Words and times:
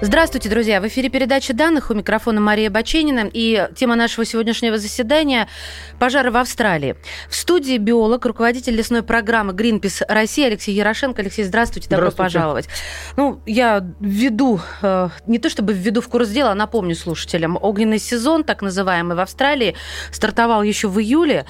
Здравствуйте, 0.00 0.48
друзья! 0.48 0.80
В 0.80 0.86
эфире 0.86 1.08
передача 1.08 1.52
данных 1.52 1.90
у 1.90 1.94
микрофона 1.94 2.40
Мария 2.40 2.70
Баченина. 2.70 3.28
И 3.32 3.68
тема 3.74 3.96
нашего 3.96 4.24
сегодняшнего 4.24 4.78
заседания– 4.78 5.48
пожары 5.98 6.30
в 6.30 6.36
Австралии. 6.36 6.94
В 7.28 7.34
студии 7.34 7.78
биолог, 7.78 8.24
руководитель 8.24 8.76
лесной 8.76 9.02
программы 9.02 9.54
Greenpeace 9.54 10.04
России 10.08 10.46
Алексей 10.46 10.72
Ярошенко. 10.72 11.20
Алексей, 11.20 11.42
здравствуйте, 11.42 11.88
добро 11.88 12.12
здравствуйте. 12.12 12.32
пожаловать. 12.32 12.68
Ну, 13.16 13.40
я 13.44 13.84
введу, 13.98 14.60
э, 14.82 15.08
не 15.26 15.40
то 15.40 15.50
чтобы 15.50 15.72
введу 15.72 16.00
в 16.00 16.08
курс 16.08 16.28
дела, 16.28 16.52
а 16.52 16.54
напомню 16.54 16.94
слушателям. 16.94 17.58
Огненный 17.60 17.98
сезон, 17.98 18.44
так 18.44 18.62
называемый, 18.62 19.16
в 19.16 19.20
Австралии 19.20 19.74
стартовал 20.12 20.62
еще 20.62 20.86
в 20.86 21.00
июле. 21.00 21.44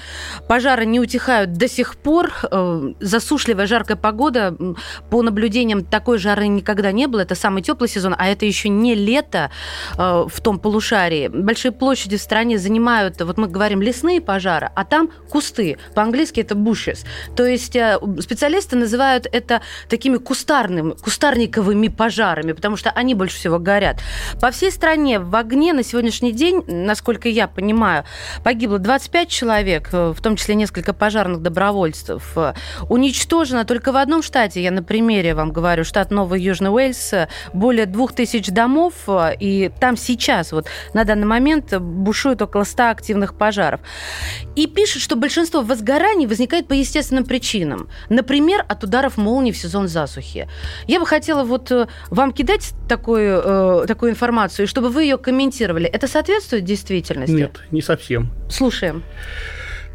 Пожары 0.47 0.87
не 0.87 0.99
утихают 0.99 1.53
до 1.53 1.67
сих 1.67 1.97
пор. 1.97 2.33
Э, 2.49 2.93
засушливая 2.99 3.67
жаркая 3.67 3.95
погода. 3.95 4.57
По 5.11 5.21
наблюдениям, 5.21 5.85
такой 5.85 6.17
жары 6.17 6.47
никогда 6.47 6.91
не 6.91 7.05
было. 7.05 7.19
Это 7.19 7.35
самый 7.35 7.61
теплый 7.61 7.87
сезон, 7.87 8.15
а 8.17 8.27
это 8.27 8.38
это 8.39 8.45
еще 8.45 8.69
не 8.69 8.95
лето 8.95 9.51
э, 9.97 10.25
в 10.27 10.41
том 10.41 10.59
полушарии. 10.59 11.27
Большие 11.27 11.73
площади 11.73 12.15
в 12.15 12.21
стране 12.21 12.57
занимают, 12.57 13.19
вот 13.21 13.37
мы 13.37 13.47
говорим, 13.47 13.81
лесные 13.81 14.21
пожары, 14.21 14.69
а 14.75 14.85
там 14.85 15.09
кусты. 15.29 15.77
По-английски 15.93 16.39
это 16.39 16.55
bushes. 16.55 17.05
То 17.35 17.45
есть 17.45 17.75
э, 17.75 17.99
специалисты 18.21 18.77
называют 18.77 19.27
это 19.29 19.61
такими 19.89 20.15
кустарными, 20.17 20.93
кустарниковыми 20.93 21.89
пожарами, 21.89 22.53
потому 22.53 22.77
что 22.77 22.91
они 22.91 23.13
больше 23.13 23.35
всего 23.35 23.59
горят. 23.59 23.97
По 24.39 24.51
всей 24.51 24.71
стране 24.71 25.19
в 25.19 25.35
огне 25.35 25.73
на 25.73 25.83
сегодняшний 25.83 26.31
день, 26.31 26.63
насколько 26.65 27.27
я 27.27 27.49
понимаю, 27.49 28.05
погибло 28.43 28.79
25 28.79 29.27
человек, 29.27 29.89
э, 29.91 30.13
в 30.15 30.21
том 30.21 30.37
числе 30.37 30.55
несколько 30.55 30.93
пожарных 30.93 31.41
добровольцев. 31.41 32.37
Уничтожено 32.87 33.65
только 33.65 33.91
в 33.91 33.97
одном 33.97 34.23
штате, 34.23 34.63
я 34.63 34.71
на 34.71 34.81
примере 34.81 35.35
вам 35.35 35.51
говорю, 35.51 35.83
штат 35.83 36.09
Новый 36.09 36.41
Южный 36.41 36.69
Уэльс, 36.69 37.13
более 37.53 37.85
2000 37.85 38.28
тысяч 38.29 38.47
домов, 38.51 38.93
э, 39.07 39.35
и 39.39 39.71
там 39.79 39.97
сейчас, 39.97 40.51
вот 40.51 40.67
на 40.93 41.03
данный 41.03 41.25
момент, 41.25 41.77
бушует 41.79 42.41
около 42.41 42.63
100 42.63 42.89
активных 42.89 43.33
пожаров. 43.33 43.81
И 44.55 44.67
пишет, 44.67 45.01
что 45.01 45.15
большинство 45.15 45.61
возгораний 45.61 46.27
возникает 46.27 46.67
по 46.67 46.73
естественным 46.73 47.25
причинам. 47.25 47.89
Например, 48.09 48.65
от 48.67 48.83
ударов 48.83 49.17
молнии 49.17 49.51
в 49.51 49.57
сезон 49.57 49.87
засухи. 49.87 50.47
Я 50.87 50.99
бы 50.99 51.05
хотела 51.05 51.43
вот 51.43 51.71
э, 51.71 51.87
вам 52.09 52.31
кидать 52.31 52.73
такую, 52.87 53.41
э, 53.43 53.85
такую 53.87 54.11
информацию, 54.11 54.67
чтобы 54.67 54.89
вы 54.89 55.03
ее 55.03 55.17
комментировали. 55.17 55.87
Это 55.87 56.07
соответствует 56.07 56.63
действительности? 56.63 57.33
Нет, 57.33 57.61
не 57.71 57.81
совсем. 57.81 58.31
Слушаем. 58.49 59.03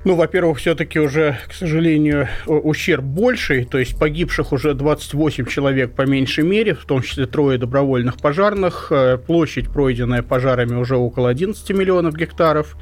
Ну, 0.04 0.16
во-первых, 0.16 0.58
все-таки 0.58 1.00
уже, 1.00 1.38
к 1.48 1.54
сожалению, 1.54 2.28
ущерб 2.46 3.02
больший, 3.02 3.64
то 3.64 3.78
есть 3.78 3.98
погибших 3.98 4.52
уже 4.52 4.74
28 4.74 5.46
человек 5.46 5.94
по 5.94 6.02
меньшей 6.02 6.44
мере, 6.44 6.74
в 6.74 6.84
том 6.84 7.00
числе 7.00 7.24
трое 7.26 7.56
добровольных 7.56 8.18
пожарных, 8.18 8.88
э, 8.90 9.16
площадь, 9.16 9.70
пройденная 9.70 10.22
пожарами, 10.22 10.74
уже 10.74 10.96
около 10.96 11.30
11 11.30 11.70
миллионов 11.70 12.16
гектаров. 12.16 12.76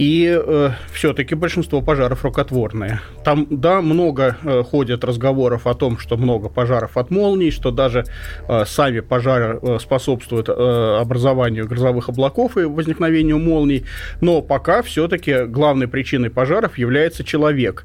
И 0.00 0.26
э, 0.34 0.70
все-таки 0.94 1.34
большинство 1.34 1.82
пожаров 1.82 2.24
рукотворные. 2.24 3.02
Там, 3.22 3.46
да, 3.50 3.82
много 3.82 4.38
э, 4.42 4.62
ходят 4.62 5.04
разговоров 5.04 5.66
о 5.66 5.74
том, 5.74 5.98
что 5.98 6.16
много 6.16 6.48
пожаров 6.48 6.96
от 6.96 7.10
молний, 7.10 7.50
что 7.50 7.70
даже 7.70 8.06
э, 8.48 8.64
сами 8.64 9.00
пожары 9.00 9.58
э, 9.60 9.78
способствуют 9.78 10.48
э, 10.48 10.52
образованию 10.98 11.68
грозовых 11.68 12.08
облаков 12.08 12.56
и 12.56 12.62
возникновению 12.62 13.38
молний. 13.38 13.84
Но 14.22 14.40
пока 14.40 14.80
все-таки 14.80 15.44
главной 15.44 15.86
причиной 15.86 16.30
пожаров 16.30 16.78
является 16.78 17.22
человек. 17.22 17.84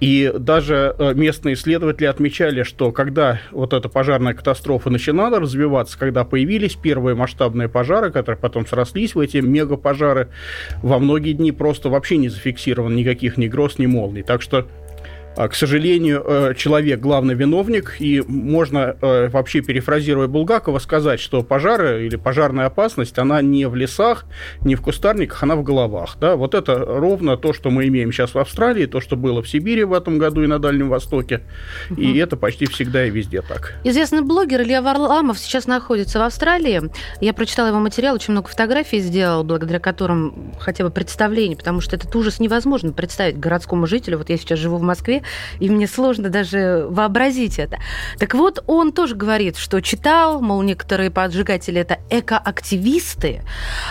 И 0.00 0.30
даже 0.38 0.94
э, 0.98 1.14
местные 1.14 1.54
исследователи 1.54 2.04
отмечали, 2.04 2.62
что 2.62 2.92
когда 2.92 3.40
вот 3.52 3.72
эта 3.72 3.88
пожарная 3.88 4.34
катастрофа 4.34 4.90
начинала 4.90 5.40
развиваться, 5.40 5.98
когда 5.98 6.24
появились 6.24 6.74
первые 6.74 7.16
масштабные 7.16 7.70
пожары, 7.70 8.10
которые 8.10 8.38
потом 8.38 8.66
срослись 8.66 9.14
в 9.14 9.18
эти 9.18 9.38
мегапожары, 9.38 10.28
во 10.82 10.98
многие 10.98 11.32
дни 11.32 11.53
просто 11.54 11.88
вообще 11.88 12.16
не 12.16 12.28
зафиксировано 12.28 12.94
никаких 12.94 13.36
ни 13.36 13.48
гроз, 13.48 13.78
ни 13.78 13.86
молний. 13.86 14.22
Так 14.22 14.42
что 14.42 14.68
к 15.36 15.54
сожалению, 15.54 16.22
э, 16.24 16.54
человек 16.56 17.00
главный 17.00 17.34
виновник, 17.34 17.96
и 17.98 18.22
можно 18.26 18.96
э, 19.00 19.28
вообще 19.28 19.62
перефразируя 19.62 20.28
Булгакова 20.28 20.78
сказать, 20.78 21.20
что 21.20 21.42
пожары 21.42 22.06
или 22.06 22.16
пожарная 22.16 22.66
опасность, 22.66 23.18
она 23.18 23.42
не 23.42 23.66
в 23.66 23.74
лесах, 23.74 24.26
не 24.64 24.76
в 24.76 24.82
кустарниках, 24.82 25.42
она 25.42 25.56
в 25.56 25.64
головах. 25.64 26.16
Да? 26.20 26.36
Вот 26.36 26.54
это 26.54 26.78
ровно 26.78 27.36
то, 27.36 27.52
что 27.52 27.70
мы 27.70 27.88
имеем 27.88 28.12
сейчас 28.12 28.34
в 28.34 28.38
Австралии, 28.38 28.86
то, 28.86 29.00
что 29.00 29.16
было 29.16 29.42
в 29.42 29.48
Сибири 29.48 29.82
в 29.82 29.92
этом 29.92 30.18
году 30.18 30.44
и 30.44 30.46
на 30.46 30.60
Дальнем 30.60 30.88
Востоке, 30.88 31.42
угу. 31.90 32.00
и 32.00 32.16
это 32.16 32.36
почти 32.36 32.66
всегда 32.66 33.04
и 33.04 33.10
везде 33.10 33.42
так. 33.42 33.74
Известный 33.82 34.22
блогер 34.22 34.62
Илья 34.62 34.82
Варламов 34.82 35.38
сейчас 35.38 35.66
находится 35.66 36.20
в 36.20 36.22
Австралии. 36.22 36.82
Я 37.20 37.34
прочитала 37.34 37.68
его 37.68 37.80
материал, 37.80 38.14
очень 38.14 38.32
много 38.32 38.48
фотографий 38.48 39.00
сделал, 39.00 39.42
благодаря 39.42 39.80
которым 39.80 40.54
хотя 40.60 40.84
бы 40.84 40.90
представление, 40.90 41.56
потому 41.56 41.80
что 41.80 41.96
этот 41.96 42.14
ужас 42.14 42.38
невозможно 42.38 42.92
представить 42.92 43.38
городскому 43.38 43.88
жителю. 43.88 44.18
Вот 44.18 44.30
я 44.30 44.36
сейчас 44.36 44.60
живу 44.60 44.76
в 44.76 44.82
Москве, 44.82 45.23
и 45.60 45.70
мне 45.70 45.86
сложно 45.86 46.28
даже 46.28 46.86
вообразить 46.88 47.58
это. 47.58 47.78
Так 48.18 48.34
вот, 48.34 48.62
он 48.66 48.92
тоже 48.92 49.14
говорит, 49.14 49.56
что 49.56 49.80
читал, 49.80 50.40
мол, 50.40 50.62
некоторые 50.62 51.10
поджигатели 51.10 51.80
это 51.80 51.98
экоактивисты. 52.10 53.42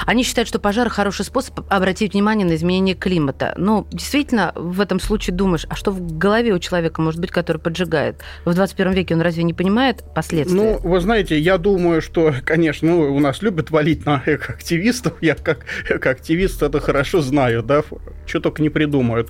Они 0.05 0.23
считают, 0.23 0.47
что 0.47 0.59
пожар 0.59 0.89
хороший 0.89 1.25
способ 1.25 1.61
обратить 1.69 2.13
внимание 2.13 2.47
на 2.47 2.55
изменение 2.55 2.95
климата. 2.95 3.53
Но 3.57 3.87
действительно, 3.91 4.51
в 4.55 4.79
этом 4.81 4.99
случае 4.99 5.35
думаешь, 5.35 5.65
а 5.69 5.75
что 5.75 5.91
в 5.91 6.17
голове 6.17 6.53
у 6.53 6.59
человека 6.59 7.01
может 7.01 7.19
быть, 7.19 7.31
который 7.31 7.57
поджигает? 7.57 8.21
В 8.45 8.53
21 8.53 8.93
веке 8.93 9.15
он 9.15 9.21
разве 9.21 9.43
не 9.43 9.53
понимает 9.53 10.03
последствия? 10.13 10.55
Ну, 10.55 10.79
вы 10.83 10.99
знаете, 10.99 11.37
я 11.39 11.57
думаю, 11.57 12.01
что, 12.01 12.33
конечно, 12.45 12.87
ну, 12.89 13.13
у 13.13 13.19
нас 13.19 13.41
любят 13.41 13.71
валить 13.71 14.05
на 14.05 14.21
экоактивистов. 14.25 15.13
Я 15.21 15.35
как 15.35 15.65
экоактивист 15.89 16.61
это 16.63 16.79
хорошо 16.79 17.21
знаю, 17.21 17.63
да, 17.63 17.83
что 18.25 18.39
только 18.39 18.61
не 18.61 18.69
придумают. 18.69 19.29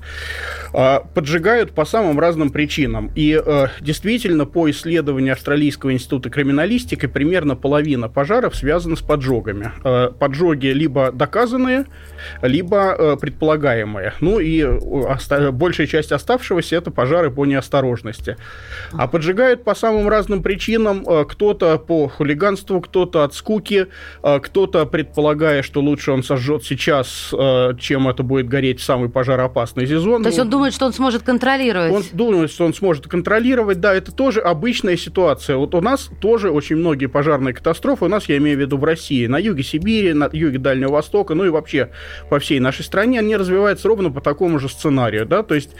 А, 0.73 0.99
поджигают 0.99 1.73
по 1.73 1.85
самым 1.93 2.19
разным 2.19 2.49
причинам. 2.49 3.11
И 3.13 3.39
э, 3.45 3.67
действительно, 3.79 4.45
по 4.47 4.67
исследованию 4.67 5.33
Австралийского 5.33 5.93
института 5.93 6.31
криминалистики, 6.31 7.05
примерно 7.05 7.55
половина 7.55 8.09
пожаров 8.09 8.55
связана 8.55 8.95
с 8.95 9.01
поджогами. 9.01 9.71
Э, 9.83 10.09
поджоги 10.17 10.67
либо 10.67 11.11
доказанные, 11.11 11.85
либо 12.41 12.95
э, 12.97 13.17
предполагаемые. 13.21 14.13
Ну 14.21 14.39
и 14.39 14.63
оста- 14.63 15.51
большая 15.51 15.85
часть 15.85 16.11
оставшегося 16.11 16.77
это 16.77 16.89
пожары 16.89 17.29
по 17.29 17.45
неосторожности. 17.45 18.37
А 18.93 19.07
поджигают 19.07 19.63
по 19.63 19.75
самым 19.75 20.09
разным 20.09 20.41
причинам. 20.41 21.03
Э, 21.07 21.25
кто-то 21.29 21.77
по 21.77 22.07
хулиганству, 22.07 22.81
кто-то 22.81 23.23
от 23.23 23.35
скуки, 23.35 23.85
э, 24.23 24.39
кто-то 24.39 24.87
предполагая, 24.87 25.61
что 25.61 25.79
лучше 25.81 26.11
он 26.11 26.23
сожжет 26.23 26.63
сейчас, 26.63 27.29
э, 27.37 27.73
чем 27.79 28.07
это 28.07 28.23
будет 28.23 28.47
гореть 28.47 28.79
в 28.79 28.83
самый 28.83 29.09
пожароопасный 29.09 29.85
сезон. 29.85 30.23
То 30.23 30.29
есть 30.29 30.39
он 30.39 30.49
думает, 30.49 30.73
что 30.73 30.87
он 30.87 30.93
сможет 30.93 31.21
контролировать 31.21 31.82
контролировать. 31.87 32.11
Он 32.11 32.17
думает, 32.17 32.51
что 32.51 32.65
он 32.65 32.73
сможет 32.73 33.07
контролировать. 33.07 33.79
Да, 33.79 33.93
это 33.93 34.11
тоже 34.11 34.39
обычная 34.39 34.97
ситуация. 34.97 35.57
Вот 35.57 35.75
у 35.75 35.81
нас 35.81 36.09
тоже 36.21 36.51
очень 36.51 36.77
многие 36.77 37.07
пожарные 37.07 37.53
катастрофы, 37.53 38.05
у 38.05 38.07
нас, 38.07 38.27
я 38.29 38.37
имею 38.37 38.57
в 38.57 38.61
виду 38.61 38.77
в 38.77 38.83
России, 38.83 39.27
на 39.27 39.37
юге 39.37 39.63
Сибири, 39.63 40.13
на 40.13 40.29
юге 40.31 40.59
Дальнего 40.59 40.91
Востока, 40.93 41.33
ну 41.33 41.45
и 41.45 41.49
вообще 41.49 41.89
по 42.29 42.39
всей 42.39 42.59
нашей 42.59 42.83
стране, 42.83 43.19
они 43.19 43.35
развиваются 43.35 43.87
ровно 43.87 44.11
по 44.11 44.21
такому 44.21 44.59
же 44.59 44.69
сценарию. 44.69 45.25
Да? 45.25 45.43
То 45.43 45.55
есть 45.55 45.71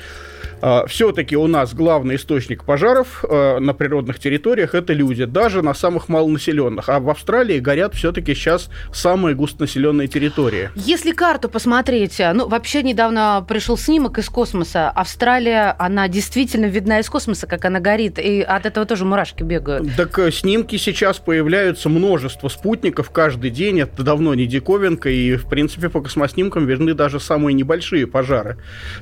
все-таки 0.88 1.36
у 1.36 1.48
нас 1.48 1.74
главный 1.74 2.16
источник 2.16 2.64
пожаров 2.64 3.26
а, 3.28 3.60
на 3.60 3.74
природных 3.74 4.20
территориях 4.20 4.76
это 4.76 4.94
люди, 4.94 5.26
даже 5.26 5.62
на 5.62 5.74
самых 5.74 6.10
малонаселенных. 6.10 6.90
А 6.90 7.00
в 7.00 7.10
Австралии 7.10 7.60
горят 7.60 7.96
все-таки 7.96 8.34
сейчас 8.34 8.70
самые 8.94 9.36
густонаселенные 9.36 10.08
территории. 10.08 10.70
Если 10.76 11.12
карту 11.12 11.50
посмотреть, 11.50 12.22
ну, 12.34 12.48
вообще 12.48 12.84
недавно 12.84 13.46
пришел 13.48 13.78
снимок 13.78 14.20
из 14.20 14.30
космоса. 14.30 14.90
Австралия, 14.90 15.76
она 15.78 16.08
действительно 16.08 16.66
видна 16.68 17.00
из 17.00 17.10
космоса, 17.10 17.48
как 17.48 17.66
она 17.66 17.80
горит, 17.80 18.18
и 18.18 18.42
от 18.42 18.66
этого 18.66 18.86
тоже 18.86 19.06
мурашки 19.06 19.44
бегают. 19.44 19.96
Так 19.98 20.18
э, 20.20 20.32
снимки 20.32 20.78
сейчас 20.78 21.20
появляются 21.20 21.90
множество 21.90 22.48
спутников 22.48 23.10
каждый 23.10 23.50
день, 23.50 23.82
это 23.82 24.04
давно 24.04 24.34
не 24.34 24.46
диковинка, 24.46 25.10
и, 25.10 25.36
в 25.36 25.48
принципе, 25.48 25.90
по 25.90 26.02
космоснимкам 26.02 26.66
видны 26.66 26.94
даже 26.94 27.20
самые 27.20 27.54
небольшие 27.54 28.08
пожары. 28.08 28.58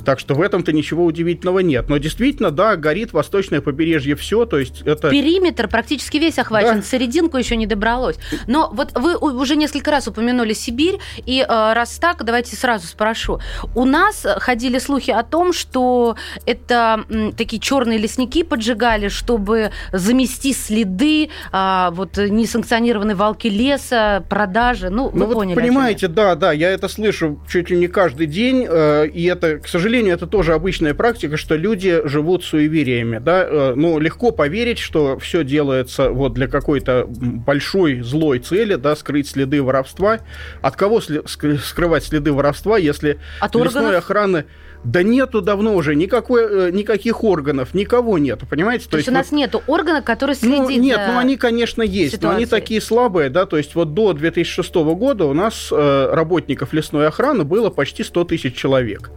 Так 0.06 0.19
что 0.19 0.34
в 0.34 0.42
этом-то 0.42 0.72
ничего 0.74 1.06
удивительного 1.06 1.50
конкретного 1.51 1.59
нет. 1.59 1.89
Но 1.89 1.98
действительно, 1.98 2.51
да, 2.51 2.75
горит 2.75 3.13
восточное 3.13 3.62
побережье 3.62 4.15
все, 4.15 4.45
то 4.45 4.57
есть 4.57 4.81
это... 4.86 5.09
Периметр 5.09 5.68
практически 5.68 6.18
весь 6.18 6.39
охвачен, 6.39 6.77
да. 6.77 6.81
серединку 6.81 7.38
еще 7.38 7.56
не 7.56 7.65
добралось. 7.65 8.18
Но 8.48 8.69
вот 8.74 8.92
вы 8.95 9.18
уже 9.18 9.56
несколько 9.56 9.92
раз 9.92 10.07
упомянули 10.07 10.53
Сибирь, 10.53 11.00
и 11.25 11.42
э, 11.42 11.74
раз 11.74 11.98
так, 11.98 12.24
давайте 12.24 12.56
сразу 12.56 12.88
спрошу. 12.88 13.39
У 13.75 13.86
нас 13.86 14.25
ходили 14.38 14.80
слухи 14.80 15.12
о 15.12 15.24
том, 15.24 15.53
что 15.53 16.15
это 16.45 17.06
такие 17.38 17.59
черные 17.59 17.98
лесники 17.98 18.44
поджигали, 18.44 19.09
чтобы 19.09 19.71
замести 19.92 20.53
следы, 20.53 21.30
а, 21.51 21.92
вот 21.92 22.18
несанкционированные 22.18 23.15
валки 23.15 23.48
леса, 23.48 24.24
продажи, 24.30 24.89
ну, 24.89 25.09
вы 25.09 25.19
ну, 25.19 25.25
вот 25.25 25.33
поняли. 25.33 25.56
Понимаете, 25.56 26.07
да, 26.07 26.36
да, 26.36 26.51
я 26.51 26.69
это 26.69 26.88
слышу 26.88 27.39
чуть 27.50 27.69
ли 27.69 27.77
не 27.77 27.88
каждый 27.88 28.27
день, 28.27 28.65
э, 28.69 29.07
и 29.07 29.25
это, 29.25 29.57
к 29.59 29.68
сожалению, 29.68 30.13
это 30.13 30.27
тоже 30.27 30.53
обычная 30.53 30.94
практика, 30.94 31.38
что 31.42 31.56
люди 31.56 32.02
живут 32.06 32.46
суевериями, 32.46 33.18
да, 33.18 33.44
э, 33.44 33.74
ну, 33.76 34.00
легко 34.00 34.32
поверить, 34.32 34.80
что 34.80 35.18
все 35.20 35.44
делается 35.44 36.10
вот 36.12 36.34
для 36.34 36.48
какой-то 36.48 37.06
большой 37.10 38.02
злой 38.02 38.40
цели, 38.40 38.76
да, 38.76 38.96
скрыть 38.96 39.28
следы 39.28 39.62
воровства. 39.62 40.20
От 40.62 40.76
кого 40.76 41.02
скрывать 41.02 42.06
следы 42.06 42.32
воровства, 42.32 42.78
если 42.78 43.20
От 43.40 43.56
лесной 43.56 43.84
органов? 43.84 44.04
охраны 44.04 44.46
да 44.83 45.04
нету 45.04 45.42
давно 45.42 45.75
уже 45.75 45.95
никакой, 45.95 46.68
э, 46.68 46.72
никаких 46.72 47.24
органов, 47.24 47.74
никого 47.74 48.18
нету, 48.18 48.48
понимаете? 48.48 48.86
То, 48.86 48.92
то 48.92 48.98
есть 48.98 49.10
у 49.10 49.12
нас 49.12 49.31
вот, 49.31 49.38
нету 49.38 49.62
органа, 49.68 50.01
который 50.01 50.36
следит 50.36 50.57
ну, 50.57 50.69
Нет, 50.69 50.98
за 50.98 51.13
ну 51.13 51.19
они, 51.19 51.38
конечно, 51.38 51.81
есть, 51.83 52.16
ситуацией. 52.16 52.30
но 52.30 52.36
они 52.38 52.45
такие 52.45 52.81
слабые, 52.81 53.30
да, 53.30 53.45
то 53.45 53.57
есть 53.57 53.75
вот 53.75 53.94
до 53.94 54.13
2006 54.13 54.74
года 54.75 55.25
у 55.25 55.33
нас 55.33 55.69
э, 55.72 56.10
работников 56.12 56.74
лесной 56.74 57.07
охраны 57.07 57.44
было 57.44 57.69
почти 57.69 58.04
100 58.04 58.24
тысяч 58.25 58.56
человек. 58.56 59.12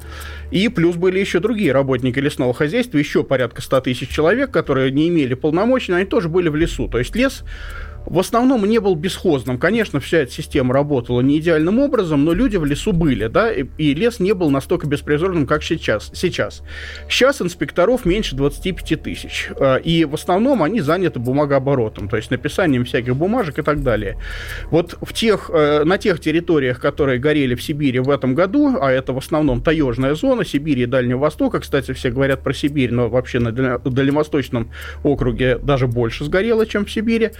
И 0.51 0.69
плюс 0.69 0.97
были 0.97 1.19
еще 1.19 1.41
другие 1.41 1.73
работники 1.73 2.19
лесного 2.19 2.53
хозяйства, 2.53 2.99
еще 2.99 3.25
порядка 3.25 3.63
100 3.63 3.81
тысяч 3.83 4.09
человек, 4.11 4.51
которые 4.51 4.91
не 4.91 5.09
имели 5.09 5.35
полномочий, 5.35 5.93
но 5.93 5.99
они 5.99 6.07
тоже 6.07 6.29
были 6.29 6.49
в 6.49 6.57
лесу. 6.57 6.89
То 6.89 6.99
есть 6.99 7.17
лес 7.17 7.43
в 8.07 8.19
основном 8.19 8.65
не 8.65 8.79
был 8.79 8.95
бесхозным. 8.95 9.59
Конечно, 9.59 10.01
вся 10.01 10.19
эта 10.19 10.33
система 10.33 10.75
работала 10.75 11.21
не 11.21 11.39
идеальным 11.39 11.79
образом, 11.79 12.25
но 12.25 12.33
люди 12.33 12.57
в 12.57 12.65
лесу 12.65 12.93
были, 12.93 13.27
да, 13.27 13.53
и, 13.53 13.65
и 13.79 13.95
лес 13.95 14.21
не 14.21 14.33
был 14.35 14.51
настолько 14.51 14.87
беспризорным, 14.87 15.47
как 15.47 15.63
сейчас. 15.63 16.11
Сейчас, 16.15 16.63
сейчас 17.09 17.41
инспекторов 17.41 18.05
меньше 18.05 18.37
25 18.37 19.03
тысяч, 19.03 19.51
э, 19.57 19.81
и 19.81 20.05
в 20.05 20.15
основном 20.15 20.63
они 20.63 20.81
заняты 20.81 21.19
бумагооборотом, 21.19 22.09
то 22.09 22.17
есть 22.17 22.31
написанием 22.31 22.85
всяких 22.85 23.17
бумажек 23.17 23.59
и 23.59 23.63
так 23.63 23.83
далее. 23.83 24.19
Вот 24.71 24.97
в 25.01 25.13
тех, 25.13 25.51
э, 25.53 25.85
на 25.85 25.99
тех 25.99 26.21
территориях, 26.21 26.81
которые 26.81 27.19
горели 27.19 27.55
в 27.55 27.63
Сибири 27.63 28.01
в 28.01 28.11
этом 28.11 28.35
году, 28.35 28.77
а 28.81 28.91
это 28.91 29.13
в 29.13 29.19
основном 29.19 29.63
таежная 29.63 30.15
зона 30.15 30.45
Сибири 30.45 30.83
и 30.83 30.87
Дальнего 30.87 31.19
Востока, 31.19 31.61
кстати, 31.61 31.93
все 31.93 32.11
говорят 32.11 32.43
про 32.43 32.53
Сибирь, 32.53 32.93
но 32.93 33.09
вообще 33.09 33.39
на 33.39 33.53
Дальневосточном 33.53 34.71
округе 35.03 35.59
даже 35.59 35.87
больше 35.87 36.25
сгорело, 36.25 36.67
чем 36.67 36.85
в 36.85 36.91
Сибири, 36.91 37.31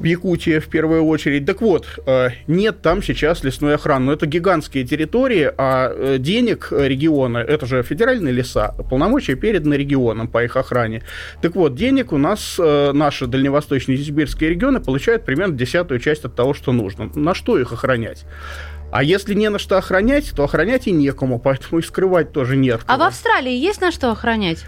в 0.00 0.04
Якутии 0.04 0.58
в 0.58 0.68
первую 0.68 1.04
очередь. 1.04 1.44
Так 1.46 1.60
вот, 1.60 1.86
э, 2.06 2.30
нет 2.46 2.82
там 2.82 3.02
сейчас 3.02 3.44
лесной 3.44 3.74
охраны. 3.74 4.06
Но 4.06 4.12
это 4.14 4.26
гигантские 4.26 4.84
территории, 4.84 5.52
а 5.56 5.92
э, 5.94 6.16
денег 6.18 6.68
региона, 6.72 7.38
это 7.38 7.66
же 7.66 7.82
федеральные 7.82 8.32
леса, 8.32 8.74
полномочия 8.88 9.34
переданы 9.34 9.74
регионам 9.74 10.26
по 10.26 10.42
их 10.42 10.56
охране. 10.56 11.02
Так 11.42 11.54
вот, 11.54 11.74
денег 11.74 12.12
у 12.12 12.18
нас 12.18 12.56
э, 12.58 12.92
наши 12.92 13.26
дальневосточные 13.26 13.98
и 13.98 14.02
сибирские 14.02 14.50
регионы 14.50 14.80
получают 14.80 15.24
примерно 15.24 15.54
десятую 15.54 16.00
часть 16.00 16.24
от 16.24 16.34
того, 16.34 16.54
что 16.54 16.72
нужно. 16.72 17.10
На 17.14 17.34
что 17.34 17.58
их 17.58 17.72
охранять? 17.72 18.24
А 18.90 19.04
если 19.04 19.34
не 19.34 19.50
на 19.50 19.58
что 19.58 19.76
охранять, 19.76 20.32
то 20.34 20.44
охранять 20.44 20.88
и 20.88 20.92
некому, 20.92 21.38
поэтому 21.38 21.78
и 21.78 21.82
скрывать 21.82 22.32
тоже 22.32 22.56
нет. 22.56 22.80
А 22.86 22.96
в 22.96 23.02
Австралии 23.02 23.52
есть 23.52 23.80
на 23.80 23.92
что 23.92 24.10
охранять? 24.10 24.64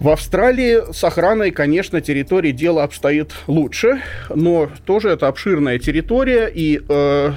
В 0.00 0.08
Австралии 0.08 0.94
с 0.94 1.04
охраной, 1.04 1.50
конечно, 1.50 2.00
территории 2.00 2.52
дело 2.52 2.82
обстоит 2.84 3.32
лучше, 3.46 4.00
но 4.34 4.70
тоже 4.86 5.10
это 5.10 5.28
обширная 5.28 5.78
территория, 5.78 6.46
и 6.46 6.80
э, 6.88 7.32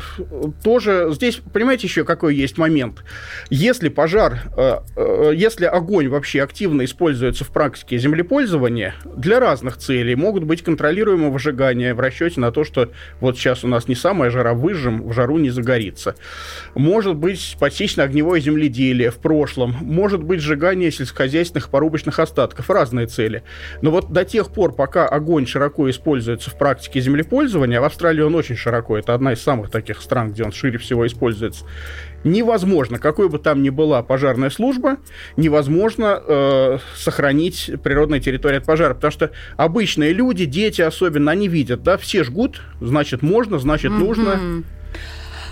тоже 0.64 1.10
здесь, 1.12 1.42
понимаете, 1.52 1.88
еще 1.88 2.06
какой 2.06 2.38
есть 2.38 2.58
момент. 2.58 3.04
Если 3.50 3.90
пожар, 3.90 4.44
э, 4.56 4.78
э, 4.96 5.32
если 5.36 5.66
огонь 5.66 6.08
вообще 6.08 6.42
активно 6.42 6.86
используется 6.86 7.44
в 7.44 7.50
практике 7.50 7.98
землепользования, 7.98 8.96
для 9.14 9.42
разных 9.42 9.76
целей 9.76 10.16
могут 10.16 10.46
быть 10.46 10.64
контролируемые 10.64 11.32
выжигания 11.32 11.94
в 11.94 12.00
расчете 12.00 12.40
на 12.40 12.54
то, 12.54 12.64
что 12.64 12.92
вот 13.20 13.38
сейчас 13.38 13.66
у 13.66 13.68
нас 13.68 13.90
не 13.90 13.96
самая 13.96 14.30
жара, 14.30 14.54
выжжем, 14.54 15.06
в 15.06 15.12
жару 15.12 15.38
не 15.38 15.50
загорится. 15.50 16.16
Может 16.76 17.18
быть 17.18 17.58
подсечно-огневое 17.60 18.42
земледелие 18.42 19.12
в 19.12 19.18
прошлом, 19.18 19.76
может 19.82 20.24
быть 20.24 20.40
сжигание 20.40 20.92
сельскохозяйственных 20.92 21.68
порубочных 21.68 22.20
остатков, 22.20 22.53
участков 22.54 22.70
разные 22.70 23.08
цели. 23.08 23.44
Но 23.82 23.92
вот 23.92 24.12
до 24.12 24.26
тех 24.26 24.50
пор, 24.52 24.74
пока 24.74 25.08
огонь 25.08 25.46
широко 25.46 25.90
используется 25.90 26.50
в 26.50 26.58
практике 26.58 27.02
землепользования, 27.02 27.80
а 27.80 27.82
в 27.82 27.86
Австралии 27.86 28.22
он 28.22 28.36
очень 28.36 28.56
широко, 28.56 28.98
это 28.98 29.14
одна 29.14 29.34
из 29.34 29.42
самых 29.42 29.70
таких 29.70 30.02
стран, 30.02 30.32
где 30.32 30.44
он 30.44 30.52
шире 30.52 30.78
всего 30.78 31.06
используется, 31.06 31.66
невозможно, 32.24 33.00
какой 33.00 33.30
бы 33.30 33.40
там 33.40 33.64
ни 33.64 33.70
была 33.70 34.02
пожарная 34.04 34.50
служба, 34.50 34.98
невозможно 35.38 36.22
э, 36.26 36.78
сохранить 36.96 37.72
природные 37.84 38.22
территории 38.22 38.58
от 38.58 38.66
пожара, 38.66 38.94
потому 38.94 39.12
что 39.12 39.32
обычные 39.58 40.14
люди, 40.14 40.46
дети 40.46 40.82
особенно, 40.82 41.32
они 41.32 41.48
видят, 41.48 41.84
да, 41.84 41.98
все 41.98 42.24
жгут, 42.24 42.62
значит 42.80 43.22
можно, 43.22 43.60
значит 43.60 43.92
mm-hmm. 43.92 43.98
нужно. 43.98 44.40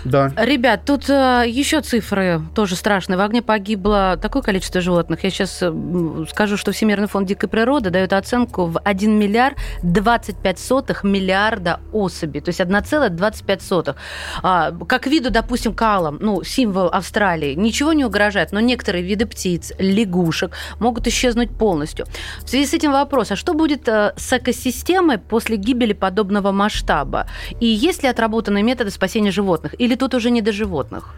Да. 0.04 0.32
Ребят, 0.36 0.84
тут 0.84 1.08
э, 1.08 1.44
еще 1.46 1.80
цифры 1.80 2.40
тоже 2.54 2.76
страшные. 2.76 3.16
В 3.16 3.20
огне 3.20 3.42
погибло 3.42 4.18
такое 4.20 4.42
количество 4.42 4.80
животных. 4.80 5.24
Я 5.24 5.30
сейчас 5.30 5.58
э, 5.60 6.24
скажу, 6.30 6.56
что 6.56 6.72
Всемирный 6.72 7.08
фонд 7.08 7.28
дикой 7.28 7.48
природы 7.48 7.90
дает 7.90 8.12
оценку 8.12 8.66
в 8.66 8.78
1 8.78 9.18
миллиард 9.18 9.58
25 9.82 10.58
сотых 10.58 11.04
миллиарда 11.04 11.80
особей. 11.92 12.40
То 12.40 12.48
есть 12.48 12.60
1,25 12.60 13.60
сотых. 13.60 13.96
А, 14.42 14.72
как 14.86 15.06
виду, 15.06 15.30
допустим, 15.30 15.74
калом, 15.74 16.18
ну, 16.20 16.42
символ 16.42 16.88
Австралии, 16.88 17.54
ничего 17.54 17.92
не 17.92 18.04
угрожает, 18.04 18.52
но 18.52 18.60
некоторые 18.60 19.04
виды 19.04 19.26
птиц, 19.26 19.72
лягушек 19.78 20.52
могут 20.80 21.06
исчезнуть 21.06 21.50
полностью. 21.50 22.06
В 22.42 22.48
связи 22.48 22.66
с 22.66 22.74
этим 22.74 22.92
вопрос, 22.92 23.30
а 23.30 23.36
что 23.36 23.54
будет 23.54 23.88
э, 23.88 24.12
с 24.16 24.32
экосистемой 24.32 25.18
после 25.18 25.56
гибели 25.56 25.92
подобного 25.92 26.52
масштаба? 26.52 27.26
И 27.60 27.66
есть 27.66 28.02
ли 28.02 28.08
отработанные 28.08 28.64
методы 28.64 28.90
спасения 28.90 29.30
животных? 29.30 29.74
Или 29.78 29.91
или 29.92 29.98
тут 29.98 30.14
уже 30.14 30.30
не 30.30 30.42
до 30.42 30.52
животных? 30.52 31.14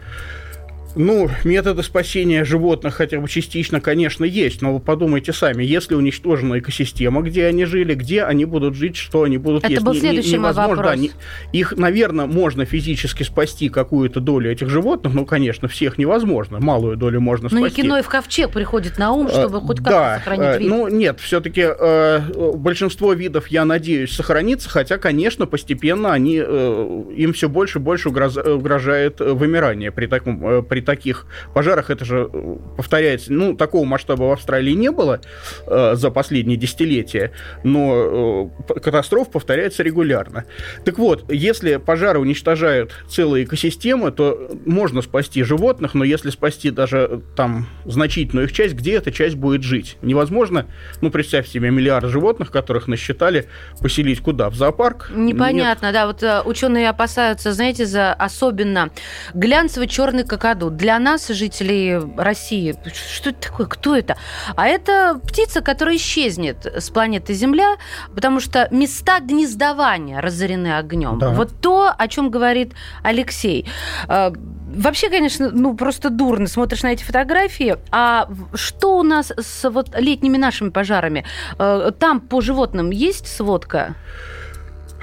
Ну, 0.95 1.29
методы 1.43 1.83
спасения 1.83 2.45
животных 2.45 2.95
хотя 2.95 3.19
бы 3.19 3.27
частично, 3.27 3.81
конечно, 3.81 4.23
есть, 4.23 4.61
но 4.61 4.73
вы 4.73 4.79
подумайте 4.79 5.33
сами, 5.33 5.63
если 5.63 5.95
уничтожена 5.95 6.59
экосистема, 6.59 7.21
где 7.21 7.45
они 7.45 7.65
жили, 7.65 7.95
где 7.95 8.23
они 8.23 8.45
будут 8.45 8.75
жить, 8.75 8.95
что 8.95 9.23
они 9.23 9.37
будут 9.37 9.63
Это 9.63 9.73
есть. 9.73 9.83
был 9.83 9.93
следующий 9.93 10.31
не, 10.31 10.35
невозможно, 10.37 10.75
вопрос. 10.75 10.91
Да, 10.91 10.95
не, 10.95 11.11
их, 11.51 11.73
наверное, 11.75 12.25
можно 12.25 12.65
физически 12.65 13.23
спасти 13.23 13.69
какую-то 13.69 14.21
долю 14.21 14.51
этих 14.51 14.69
животных, 14.69 15.13
но, 15.13 15.25
конечно, 15.25 15.67
всех 15.67 15.97
невозможно, 15.97 16.59
малую 16.59 16.95
долю 16.95 17.19
можно 17.19 17.49
спасти. 17.49 17.61
Но 17.61 17.67
и 17.67 17.71
кино 17.71 17.97
и 17.99 18.01
в 18.01 18.07
ковчег 18.07 18.51
приходит 18.51 18.97
на 18.97 19.11
ум, 19.11 19.29
чтобы 19.29 19.59
хоть 19.59 19.77
как-то 19.77 19.91
да, 19.91 20.17
сохранить 20.19 20.61
вид. 20.61 20.69
Ну, 20.69 20.87
нет, 20.87 21.19
все-таки 21.19 21.65
э, 21.67 22.53
большинство 22.55 23.13
видов, 23.13 23.47
я 23.47 23.65
надеюсь, 23.65 24.13
сохранится, 24.13 24.69
хотя, 24.69 24.97
конечно, 24.97 25.45
постепенно 25.45 26.13
они, 26.13 26.41
э, 26.41 27.03
им 27.15 27.33
все 27.33 27.49
больше 27.49 27.79
и 27.79 27.81
больше 27.81 28.09
угрожает 28.09 29.19
вымирание 29.19 29.91
при 29.91 30.07
таком, 30.07 30.47
э, 30.47 30.61
при 30.61 30.84
таких 30.85 31.25
пожарах, 31.53 31.89
это 31.89 32.05
же 32.05 32.29
э, 32.31 32.57
повторяется, 32.77 33.33
ну, 33.33 33.55
такого 33.55 33.85
масштаба 33.85 34.23
в 34.23 34.31
Австралии 34.31 34.73
не 34.73 34.91
было 34.91 35.21
э, 35.67 35.95
за 35.95 36.11
последние 36.11 36.57
десятилетия, 36.57 37.31
но 37.63 38.51
э, 38.69 38.79
катастроф 38.79 39.31
повторяется 39.31 39.83
регулярно. 39.83 40.45
Так 40.85 40.97
вот, 40.97 41.31
если 41.31 41.77
пожары 41.77 42.19
уничтожают 42.19 42.93
целые 43.09 43.45
экосистемы, 43.45 44.11
то 44.11 44.51
можно 44.65 45.01
спасти 45.01 45.43
животных, 45.43 45.93
но 45.93 46.03
если 46.03 46.29
спасти 46.29 46.71
даже 46.71 47.07
э, 47.09 47.19
там 47.35 47.67
значительную 47.85 48.47
их 48.47 48.53
часть, 48.53 48.75
где 48.75 48.95
эта 48.95 49.11
часть 49.11 49.35
будет 49.35 49.63
жить? 49.63 49.97
Невозможно, 50.01 50.67
ну, 51.01 51.09
представьте 51.09 51.51
себе, 51.51 51.71
миллиард 51.71 52.09
животных, 52.09 52.51
которых 52.51 52.87
насчитали, 52.87 53.47
поселить 53.81 54.21
куда? 54.21 54.49
В 54.49 54.55
зоопарк? 54.55 55.11
Непонятно, 55.15 55.87
Нет. 55.87 55.93
да, 55.93 56.07
вот 56.07 56.23
э, 56.23 56.41
ученые 56.41 56.89
опасаются, 56.89 57.53
знаете, 57.53 57.85
за 57.85 58.13
особенно 58.13 58.89
глянцевый 59.33 59.87
черный 59.87 60.25
какаду 60.25 60.69
для 60.75 60.99
нас, 60.99 61.27
жителей 61.27 61.99
России, 62.17 62.75
что 62.93 63.29
это 63.29 63.49
такое, 63.49 63.67
кто 63.67 63.95
это? 63.95 64.17
А 64.55 64.67
это 64.67 65.19
птица, 65.25 65.61
которая 65.61 65.95
исчезнет 65.95 66.65
с 66.65 66.89
планеты 66.89 67.33
Земля, 67.33 67.75
потому 68.13 68.39
что 68.39 68.67
места 68.71 69.19
гнездования 69.19 70.21
разорены 70.21 70.77
огнем. 70.77 71.19
Да. 71.19 71.29
Вот 71.29 71.61
то, 71.61 71.93
о 71.97 72.07
чем 72.07 72.29
говорит 72.29 72.73
Алексей. 73.03 73.67
А, 74.07 74.33
вообще, 74.75 75.09
конечно, 75.09 75.49
ну 75.51 75.75
просто 75.75 76.09
дурно 76.09 76.47
смотришь 76.47 76.83
на 76.83 76.93
эти 76.93 77.03
фотографии. 77.03 77.77
А 77.91 78.27
что 78.53 78.97
у 78.97 79.03
нас 79.03 79.31
с 79.35 79.69
вот 79.69 79.89
летними 79.97 80.37
нашими 80.37 80.69
пожарами? 80.69 81.25
А, 81.57 81.91
там 81.91 82.19
по 82.19 82.41
животным 82.41 82.91
есть 82.91 83.27
сводка? 83.27 83.95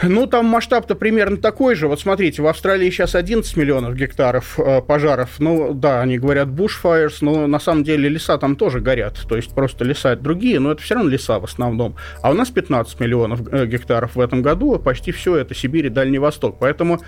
Ну, 0.03 0.27
там 0.27 0.47
масштаб-то 0.47 0.95
примерно 0.95 1.37
такой 1.37 1.75
же. 1.75 1.87
Вот 1.87 2.01
смотрите, 2.01 2.43
в 2.43 2.47
Австралии 2.47 2.91
сейчас 2.91 3.15
11 3.15 3.57
миллионов 3.57 3.95
гектаров 3.95 4.59
э, 4.59 4.83
пожаров. 4.83 5.39
Ну, 5.39 5.75
да, 5.75 6.01
они 6.01 6.19
говорят 6.19 6.49
bushfires, 6.49 7.19
но 7.21 7.47
на 7.47 7.61
самом 7.61 7.85
деле 7.85 8.09
леса 8.09 8.37
там 8.39 8.57
тоже 8.57 8.81
горят. 8.81 9.21
То 9.29 9.37
есть 9.37 9.55
просто 9.55 9.85
леса 9.85 10.17
другие, 10.17 10.59
но 10.59 10.73
это 10.73 10.83
все 10.83 10.95
равно 10.95 11.11
леса 11.11 11.39
в 11.39 11.45
основном. 11.45 11.97
А 12.23 12.31
у 12.31 12.35
нас 12.35 12.51
15 12.51 12.99
миллионов 13.01 13.41
э, 13.53 13.67
гектаров 13.67 14.17
в 14.17 14.21
этом 14.21 14.43
году, 14.43 14.75
а 14.75 14.79
почти 14.79 15.13
все 15.13 15.37
это 15.37 15.55
Сибирь 15.55 15.87
и 15.87 15.91
Дальний 15.91 16.19
Восток. 16.19 16.57
Поэтому 16.59 17.01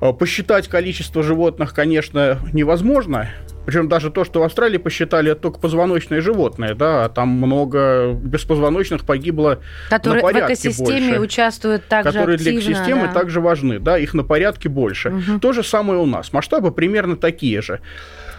э, 0.00 0.12
посчитать 0.12 0.68
количество 0.68 1.22
животных, 1.22 1.74
конечно, 1.74 2.38
невозможно. 2.52 3.28
Причем 3.64 3.88
даже 3.88 4.10
то, 4.10 4.24
что 4.24 4.40
в 4.40 4.42
Австралии 4.42 4.78
посчитали, 4.78 5.32
это 5.32 5.42
только 5.42 5.58
позвоночные 5.58 6.20
животные, 6.20 6.74
да, 6.74 7.04
а 7.04 7.08
там 7.08 7.28
много 7.28 8.12
беспозвоночных 8.12 9.04
погибло 9.04 9.60
Которые 9.88 10.22
на 10.22 10.28
порядке 10.28 10.54
в 10.54 10.58
экосистеме 10.58 11.08
больше, 11.10 11.20
участвуют 11.20 11.86
также 11.86 12.10
Которые 12.10 12.36
активно, 12.36 12.60
для 12.60 12.72
экосистемы 12.72 13.06
да. 13.06 13.12
также 13.12 13.40
важны, 13.40 13.78
да, 13.78 13.98
их 13.98 14.14
на 14.14 14.24
порядке 14.24 14.68
больше. 14.68 15.10
Угу. 15.10 15.38
То 15.40 15.52
же 15.52 15.62
самое 15.62 16.00
у 16.00 16.06
нас. 16.06 16.32
Масштабы 16.32 16.72
примерно 16.72 17.16
такие 17.16 17.62
же. 17.62 17.80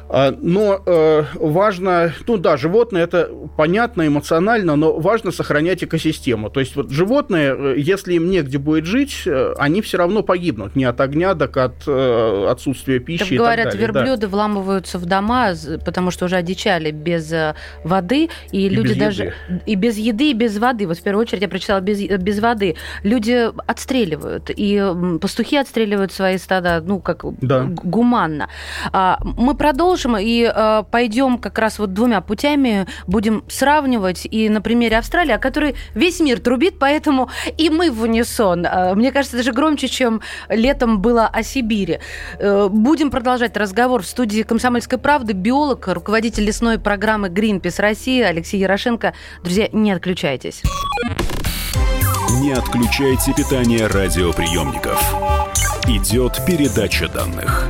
А, 0.09 0.31
но 0.39 0.81
э, 0.85 1.23
важно, 1.35 2.13
ну 2.27 2.37
да, 2.37 2.55
животные 2.55 3.03
это 3.03 3.29
понятно, 3.57 4.05
эмоционально, 4.05 4.75
но 4.75 4.99
важно 4.99 5.31
сохранять 5.31 5.83
экосистему. 5.83 6.49
То 6.49 6.59
есть 6.59 6.75
вот 6.75 6.91
животные, 6.91 7.55
э, 7.57 7.75
если 7.77 8.13
им 8.13 8.29
негде 8.29 8.59
будет 8.59 8.85
жить, 8.85 9.23
э, 9.25 9.53
они 9.57 9.81
все 9.81 9.97
равно 9.97 10.21
погибнут. 10.21 10.75
Не 10.75 10.85
от 10.85 11.01
огня, 11.01 11.33
так 11.33 11.57
от 11.57 11.87
отсутствия 11.87 12.99
пищи 12.99 13.23
так 13.23 13.31
и 13.31 13.37
говорят, 13.37 13.71
так 13.71 13.73
далее. 13.73 13.87
верблюды 13.87 14.21
да. 14.21 14.27
вламываются 14.27 14.99
в 14.99 15.05
дома, 15.05 15.53
потому 15.83 16.11
что 16.11 16.25
уже 16.25 16.35
одичали 16.35 16.91
без 16.91 17.33
воды, 17.83 18.29
и, 18.51 18.67
и 18.67 18.69
люди 18.69 18.93
даже... 18.93 19.23
Еды. 19.23 19.63
И 19.65 19.75
без 19.75 19.97
еды, 19.97 20.29
и 20.29 20.33
без 20.33 20.57
воды. 20.59 20.85
Вот 20.85 20.97
в 20.97 21.01
первую 21.01 21.23
очередь 21.23 21.41
я 21.41 21.49
прочитала 21.49 21.79
без, 21.79 21.99
без 21.99 22.39
воды. 22.39 22.75
Люди 23.03 23.49
отстреливают, 23.65 24.51
и 24.55 24.79
пастухи 25.19 25.57
отстреливают 25.57 26.11
свои 26.11 26.37
стада, 26.37 26.83
ну, 26.85 26.99
как 26.99 27.23
да. 27.41 27.63
гуманно. 27.63 28.49
А, 28.91 29.19
мы 29.23 29.55
продолжим 29.55 30.02
и 30.17 30.51
э, 30.53 30.83
пойдем 30.89 31.37
как 31.37 31.57
раз 31.59 31.79
вот 31.79 31.93
двумя 31.93 32.21
путями, 32.21 32.87
будем 33.07 33.43
сравнивать 33.47 34.25
и 34.29 34.49
на 34.49 34.61
примере 34.61 34.97
Австралии, 34.97 35.33
о 35.33 35.39
которой 35.39 35.75
весь 35.95 36.19
мир 36.19 36.39
трубит, 36.39 36.79
поэтому 36.79 37.29
и 37.57 37.69
мы 37.69 37.91
в 37.91 38.01
унисон. 38.03 38.65
Э, 38.65 38.93
мне 38.95 39.11
кажется, 39.11 39.37
даже 39.37 39.51
громче, 39.51 39.87
чем 39.87 40.21
летом 40.49 41.01
было 41.01 41.27
о 41.27 41.43
Сибири. 41.43 41.99
Э, 42.39 42.67
будем 42.69 43.11
продолжать 43.11 43.55
разговор 43.57 44.01
в 44.01 44.07
студии 44.07 44.43
«Комсомольской 44.43 44.97
правды». 44.97 45.33
Биолог, 45.33 45.87
руководитель 45.87 46.45
лесной 46.45 46.79
программы 46.79 47.29
«Гринпис 47.29 47.79
России» 47.79 48.21
Алексей 48.21 48.59
Ярошенко. 48.59 49.13
Друзья, 49.43 49.69
не 49.71 49.91
отключайтесь. 49.91 50.61
Не 52.39 52.51
отключайте 52.51 53.33
питание 53.33 53.87
радиоприемников. 53.87 54.99
Идет 55.87 56.45
передача 56.45 57.07
данных. 57.07 57.69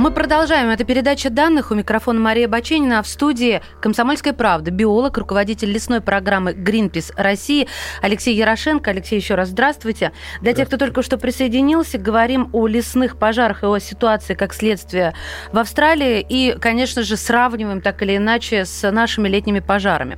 Мы 0.00 0.12
продолжаем. 0.12 0.70
Это 0.70 0.84
передача 0.84 1.28
данных. 1.28 1.70
У 1.70 1.74
микрофона 1.74 2.18
Мария 2.18 2.48
Баченина. 2.48 3.00
А 3.00 3.02
в 3.02 3.06
студии 3.06 3.60
«Комсомольская 3.82 4.32
правда» 4.32 4.70
биолог, 4.70 5.18
руководитель 5.18 5.70
лесной 5.70 6.00
программы 6.00 6.54
«Гринпис 6.54 7.12
России» 7.18 7.68
Алексей 8.00 8.34
Ярошенко. 8.34 8.92
Алексей, 8.92 9.16
еще 9.16 9.34
раз 9.34 9.50
здравствуйте. 9.50 10.12
Для 10.40 10.54
тех, 10.54 10.68
кто 10.68 10.78
только 10.78 11.02
что 11.02 11.18
присоединился, 11.18 11.98
говорим 11.98 12.48
о 12.54 12.66
лесных 12.66 13.18
пожарах 13.18 13.62
и 13.62 13.66
о 13.66 13.78
ситуации 13.78 14.32
как 14.32 14.54
следствие 14.54 15.12
в 15.52 15.58
Австралии. 15.58 16.24
И, 16.26 16.56
конечно 16.58 17.02
же, 17.02 17.18
сравниваем 17.18 17.82
так 17.82 18.00
или 18.00 18.16
иначе 18.16 18.64
с 18.64 18.90
нашими 18.90 19.28
летними 19.28 19.60
пожарами. 19.60 20.16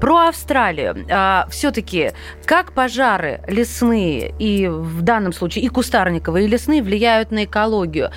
Про 0.00 0.26
Австралию. 0.30 1.06
А, 1.08 1.46
Все-таки, 1.52 2.10
как 2.46 2.72
пожары 2.72 3.44
лесные 3.46 4.34
и 4.40 4.66
в 4.66 5.02
данном 5.02 5.32
случае 5.32 5.66
и 5.66 5.68
кустарниковые, 5.68 6.46
и 6.46 6.48
лесные 6.48 6.82
влияют 6.82 7.30
на 7.30 7.44
экологию? 7.44 8.10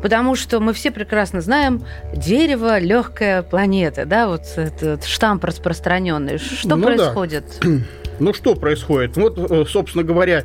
Потому 0.00 0.34
что 0.34 0.53
мы 0.60 0.72
все 0.72 0.90
прекрасно 0.90 1.40
знаем, 1.40 1.84
дерево 2.14 2.78
легкая 2.78 3.42
планета, 3.42 4.04
да, 4.06 4.28
вот 4.28 4.42
этот 4.56 5.04
штамп 5.04 5.44
распространенный. 5.44 6.38
Что 6.38 6.76
Ну 6.76 6.86
да. 6.86 6.86
происходит? 6.86 7.44
Ну 8.20 8.32
что 8.32 8.54
происходит? 8.54 9.16
Вот, 9.16 9.38
э, 9.38 9.64
собственно 9.68 10.04
говоря, 10.04 10.44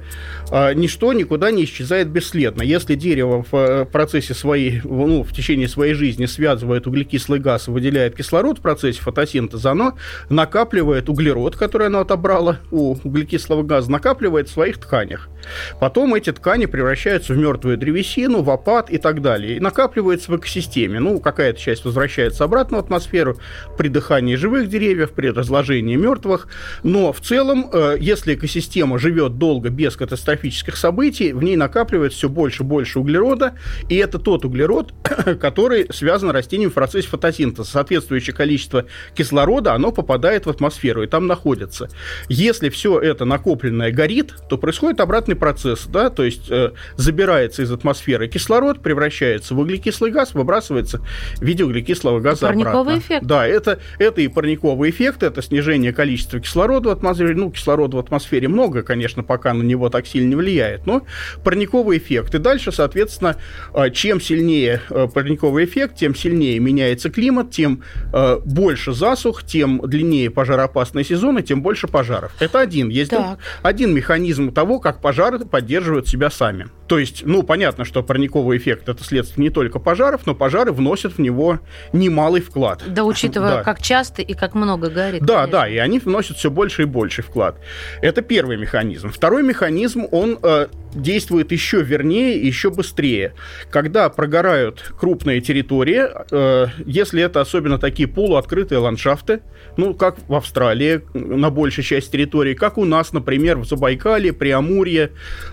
э, 0.51 0.74
ничто 0.74 1.13
никуда 1.13 1.51
не 1.51 1.66
исчезает 1.66 2.10
бесследно. 2.10 2.63
Если 2.63 2.96
дерево 2.96 3.46
в 3.50 3.56
э, 3.56 3.86
процессе 3.86 4.34
своей, 4.34 4.82
ну, 4.84 5.24
в 5.24 5.34
течение 5.34 5.68
своей 5.68 5.94
жизни 5.94 6.25
связывает 6.25 6.88
углекислый 6.88 7.39
газ 7.39 7.68
и 7.68 7.72
выделяет 7.72 8.16
кислород 8.16 8.58
в 8.58 8.62
процессе 8.62 9.01
фотосинтеза, 9.01 9.72
оно 9.72 9.98
накапливает 10.30 11.10
углерод, 11.10 11.56
который 11.56 11.88
оно 11.88 12.00
отобрало 12.00 12.58
у 12.72 12.96
углекислого 13.04 13.63
газа, 13.63 13.92
накапливает 13.92 14.50
в 14.50 14.51
своих 14.51 14.80
тканях. 14.80 15.30
Потом 15.79 16.15
эти 16.15 16.31
ткани 16.31 16.65
превращаются 16.65 17.34
в 17.34 17.38
мертвую 17.38 17.77
древесину, 17.77 18.41
в 18.41 18.50
опад 18.50 18.89
и 18.89 18.98
так 18.98 19.22
далее. 19.22 19.58
И 19.58 19.60
накапливается 19.60 20.31
в 20.31 20.38
экосистеме. 20.38 21.00
Ну, 21.00 21.19
какая-то 21.19 21.60
часть 21.60 21.86
возвращается 21.86 22.43
обратно 22.43 22.77
в 22.77 22.79
атмосферу 22.81 23.39
при 23.77 23.88
дыхании 23.88 24.36
живых 24.36 24.69
деревьев, 24.69 25.12
при 25.12 25.29
разложении 25.29 25.96
мертвых. 25.96 26.48
Но 26.84 27.13
в 27.13 27.22
целом, 27.22 27.69
э, 27.72 27.98
если 28.00 28.36
экосистема 28.36 29.00
живет 29.00 29.38
долго 29.38 29.69
без 29.69 29.96
катастрофических 29.96 30.75
событий, 30.77 31.34
в 31.34 31.43
ней 31.43 31.55
накапливается 31.55 32.17
все 32.17 32.29
больше 32.29 32.63
и 32.63 32.65
больше 32.65 33.00
углерода. 33.00 33.55
И 33.89 33.96
это 33.96 34.19
тот 34.19 34.46
углерод, 34.46 34.93
который 35.41 35.88
связан 35.91 36.31
растением 36.31 36.72
в 36.72 36.74
процессе 36.74 37.08
фотосинтеза. 37.08 37.69
Соответствующее 37.69 38.36
количество 38.36 38.86
кислорода, 39.15 39.74
оно 39.74 39.91
попадает 39.91 40.46
в 40.46 40.50
атмосферу 40.50 41.03
и 41.03 41.08
там 41.08 41.27
находится. 41.27 41.89
Если 42.27 42.69
все 42.69 43.00
это 43.00 43.25
накопленное 43.25 43.91
горит, 43.91 44.34
то 44.50 44.58
происходит 44.58 45.00
обратный 45.29 45.36
процесс, 45.36 45.86
да, 45.88 46.09
то 46.09 46.24
есть 46.24 46.50
э, 46.50 46.71
забирается 46.95 47.62
из 47.63 47.71
атмосферы 47.71 48.27
кислород, 48.27 48.81
превращается 48.81 49.53
в 49.53 49.59
углекислый 49.59 50.12
газ, 50.12 50.33
выбрасывается 50.33 51.01
в 51.38 51.43
виде 51.43 51.63
углекислого 51.63 52.19
газа 52.19 52.48
Парниковый 52.48 52.79
обратно. 52.79 53.00
эффект. 53.00 53.25
Да, 53.25 53.48
это, 53.48 53.79
это 54.00 54.21
и 54.21 54.27
парниковый 54.27 54.89
эффект, 54.89 55.24
это 55.24 55.41
снижение 55.41 55.93
количества 55.93 56.39
кислорода 56.39 56.89
в 56.89 56.91
атмосфере. 56.91 57.36
Ну, 57.36 57.51
кислорода 57.51 57.98
в 57.98 58.00
атмосфере 58.00 58.48
много, 58.48 58.83
конечно, 58.83 59.24
пока 59.24 59.53
на 59.53 59.63
него 59.63 59.89
так 59.89 60.07
сильно 60.07 60.29
не 60.29 60.36
влияет, 60.36 60.86
но 60.86 61.03
парниковый 61.43 61.98
эффект. 61.98 62.36
И 62.36 62.38
дальше, 62.38 62.71
соответственно, 62.71 63.36
э, 63.74 63.89
чем 63.91 64.21
сильнее 64.21 64.81
э, 64.89 65.07
парниковый 65.13 65.65
эффект, 65.65 65.95
тем 65.95 66.15
сильнее 66.15 66.59
меняется 66.59 67.09
климат, 67.09 67.51
тем 67.51 67.83
э, 68.13 68.39
больше 68.45 68.93
засух, 68.93 69.43
тем 69.43 69.81
длиннее 69.83 70.29
пожароопасные 70.29 71.03
сезоны, 71.05 71.41
тем 71.41 71.62
больше 71.62 71.88
пожаров. 71.88 72.31
Это 72.39 72.59
один. 72.59 72.89
Есть 72.89 73.12
Так. 73.12 73.39
один 73.62 73.93
механизм 73.93 74.51
того, 74.51 74.79
как 74.79 75.01
пожары 75.19 75.39
поддерживают 75.39 76.07
себя 76.07 76.29
сами. 76.29 76.69
То 76.89 76.98
есть, 76.98 77.22
ну, 77.24 77.43
понятно, 77.43 77.86
что 77.86 78.01
парниковый 78.01 78.58
эффект 78.58 78.89
это 78.89 79.03
следствие 79.03 79.43
не 79.43 79.50
только 79.51 79.77
пожаров, 79.77 80.25
но 80.25 80.34
пожары 80.34 80.72
вносят 80.72 81.13
в 81.13 81.19
него 81.19 81.60
немалый 81.93 82.41
вклад. 82.41 82.84
Да, 82.88 83.03
учитывая, 83.03 83.50
Да. 83.58 83.63
как 83.63 83.79
часто 83.81 84.24
и 84.24 84.34
как 84.34 84.55
много 84.55 84.89
горит. 84.89 85.22
Да, 85.22 85.41
конечно. 85.41 85.51
да, 85.51 85.67
и 85.69 85.77
они 85.77 86.00
вносят 86.00 86.38
все 86.38 86.50
больше 86.50 86.81
и 86.81 86.86
больше 86.86 87.22
вклад. 87.22 87.60
Это 88.01 88.24
первый 88.24 88.58
механизм. 88.58 89.12
Второй 89.12 89.43
механизм, 89.43 90.08
он 90.12 90.39
э, 90.41 90.67
действует 90.93 91.51
еще 91.51 91.84
вернее 91.84 92.38
и 92.39 92.48
еще 92.48 92.72
быстрее. 92.72 93.34
Когда 93.69 94.10
прогорают 94.10 94.91
крупные 95.00 95.41
территории, 95.41 96.08
э, 96.31 96.67
если 96.88 97.22
это 97.22 97.41
особенно 97.41 97.77
такие 97.77 98.08
полуоткрытые 98.10 98.79
ландшафты, 98.79 99.41
ну, 99.77 99.93
как 99.93 100.17
в 100.27 100.34
Австралии, 100.34 101.01
на 101.13 101.51
большей 101.51 101.84
части 101.84 102.12
территории, 102.13 102.55
как 102.55 102.79
у 102.79 102.86
нас, 102.86 103.13
например, 103.13 103.58
в 103.60 103.65
Забайкале, 103.65 104.34
Приамурье, 104.34 105.12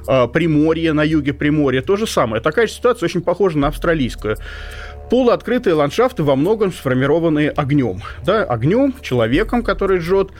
э, 0.09 0.29
Приморье, 0.33 0.95
на 0.95 1.03
юге 1.03 1.26
Приморья, 1.33 1.83
то 1.83 1.97
же 1.97 2.07
самое. 2.07 2.43
Такая 2.43 2.67
же 2.67 2.75
ситуация 2.75 3.07
очень 3.07 3.23
похожа 3.23 3.59
на 3.59 3.69
австралийскую. 3.69 4.37
полуоткрытые 5.11 5.75
ландшафты 5.75 6.23
во 6.23 6.37
многом 6.37 6.73
сформированы 6.73 7.49
огнем. 7.49 8.03
Да, 8.25 8.45
огнем, 8.45 8.95
человеком, 9.03 9.63
который 9.63 10.01
жжет. 10.01 10.31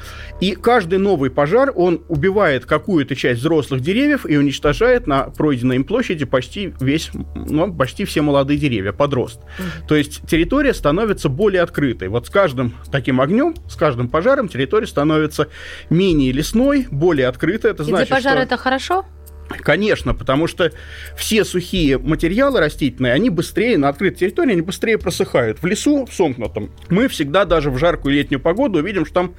И 0.41 0.55
каждый 0.55 0.99
новый 0.99 1.31
пожар, 1.31 1.73
он 1.75 2.03
убивает 2.09 2.67
какую-то 2.67 3.15
часть 3.15 3.41
взрослых 3.41 3.81
деревьев 3.81 4.27
и 4.27 4.37
уничтожает 4.37 5.07
на 5.07 5.25
пройденной 5.25 5.77
им 5.77 5.85
площади 5.85 6.25
почти 6.25 6.75
весь, 6.81 7.11
ну, 7.35 7.73
почти 7.73 8.05
все 8.05 8.23
молодые 8.23 8.59
деревья, 8.59 8.93
подрост. 8.93 9.41
Mm-hmm. 9.41 9.89
То 9.89 9.95
есть 9.95 10.27
территория 10.27 10.75
становится 10.75 11.29
более 11.29 11.63
открытой. 11.63 12.09
Вот 12.09 12.27
с 12.27 12.31
каждым 12.31 12.75
таким 12.91 13.21
огнем, 13.21 13.55
с 13.69 13.77
каждым 13.77 14.09
пожаром 14.09 14.49
территория 14.49 14.87
становится 14.87 15.49
менее 15.91 16.33
лесной, 16.33 16.87
более 16.91 17.29
открытой. 17.29 17.71
Это 17.71 17.83
и 17.83 17.87
значит, 17.87 18.09
для 18.09 18.17
пожара 18.17 18.37
что... 18.37 18.43
это 18.43 18.57
хорошо? 18.57 19.05
Конечно, 19.49 20.15
потому 20.15 20.47
что 20.47 20.73
все 21.17 21.45
сухие 21.45 21.99
материалы 21.99 22.61
растительные, 22.61 23.13
они 23.13 23.31
быстрее 23.31 23.79
на 23.79 23.89
открытой 23.89 24.19
территории, 24.19 24.53
они 24.53 24.63
быстрее 24.63 24.99
просыхают. 24.99 25.63
В 25.63 25.67
лесу, 25.67 26.07
в 26.07 26.13
сомкнутом, 26.13 26.71
мы 26.89 27.09
всегда 27.09 27.45
даже 27.45 27.71
в 27.71 27.79
жаркую 27.79 28.15
летнюю 28.15 28.41
погоду 28.41 28.79
увидим, 28.79 29.05
что 29.05 29.15
там 29.15 29.35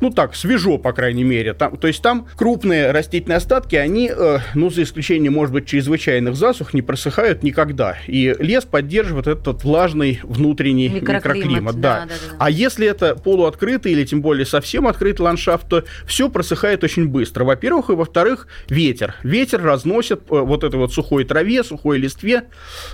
ну 0.00 0.10
так, 0.10 0.34
свежо, 0.34 0.78
по 0.78 0.92
крайней 0.92 1.24
мере. 1.24 1.54
Там, 1.54 1.76
то 1.76 1.88
есть 1.88 2.02
там 2.02 2.26
крупные 2.36 2.90
растительные 2.90 3.36
остатки, 3.36 3.76
они, 3.76 4.10
э, 4.14 4.38
ну, 4.54 4.70
за 4.70 4.82
исключением, 4.82 5.34
может 5.34 5.52
быть, 5.52 5.66
чрезвычайных 5.66 6.36
засух, 6.36 6.74
не 6.74 6.82
просыхают 6.82 7.42
никогда. 7.42 7.96
И 8.06 8.34
лес 8.38 8.64
поддерживает 8.64 9.26
этот 9.26 9.64
влажный 9.64 10.20
внутренний 10.22 10.88
микроклимат. 10.88 11.24
микроклимат 11.24 11.80
да. 11.80 12.00
Да, 12.00 12.06
да, 12.06 12.14
да. 12.30 12.36
А 12.38 12.50
если 12.50 12.86
это 12.86 13.14
полуоткрытый 13.14 13.92
или 13.92 14.04
тем 14.04 14.22
более 14.22 14.46
совсем 14.46 14.86
открытый 14.86 15.24
ландшафт, 15.24 15.68
то 15.68 15.84
все 16.06 16.28
просыхает 16.28 16.84
очень 16.84 17.08
быстро. 17.08 17.44
Во-первых, 17.44 17.90
и 17.90 17.92
во-вторых, 17.92 18.48
ветер. 18.68 19.14
Ветер 19.22 19.62
разносит 19.62 20.20
э, 20.30 20.40
вот 20.40 20.64
этой 20.64 20.76
вот 20.76 20.92
сухой 20.92 21.24
траве, 21.24 21.64
сухой 21.64 21.98
листве, 21.98 22.44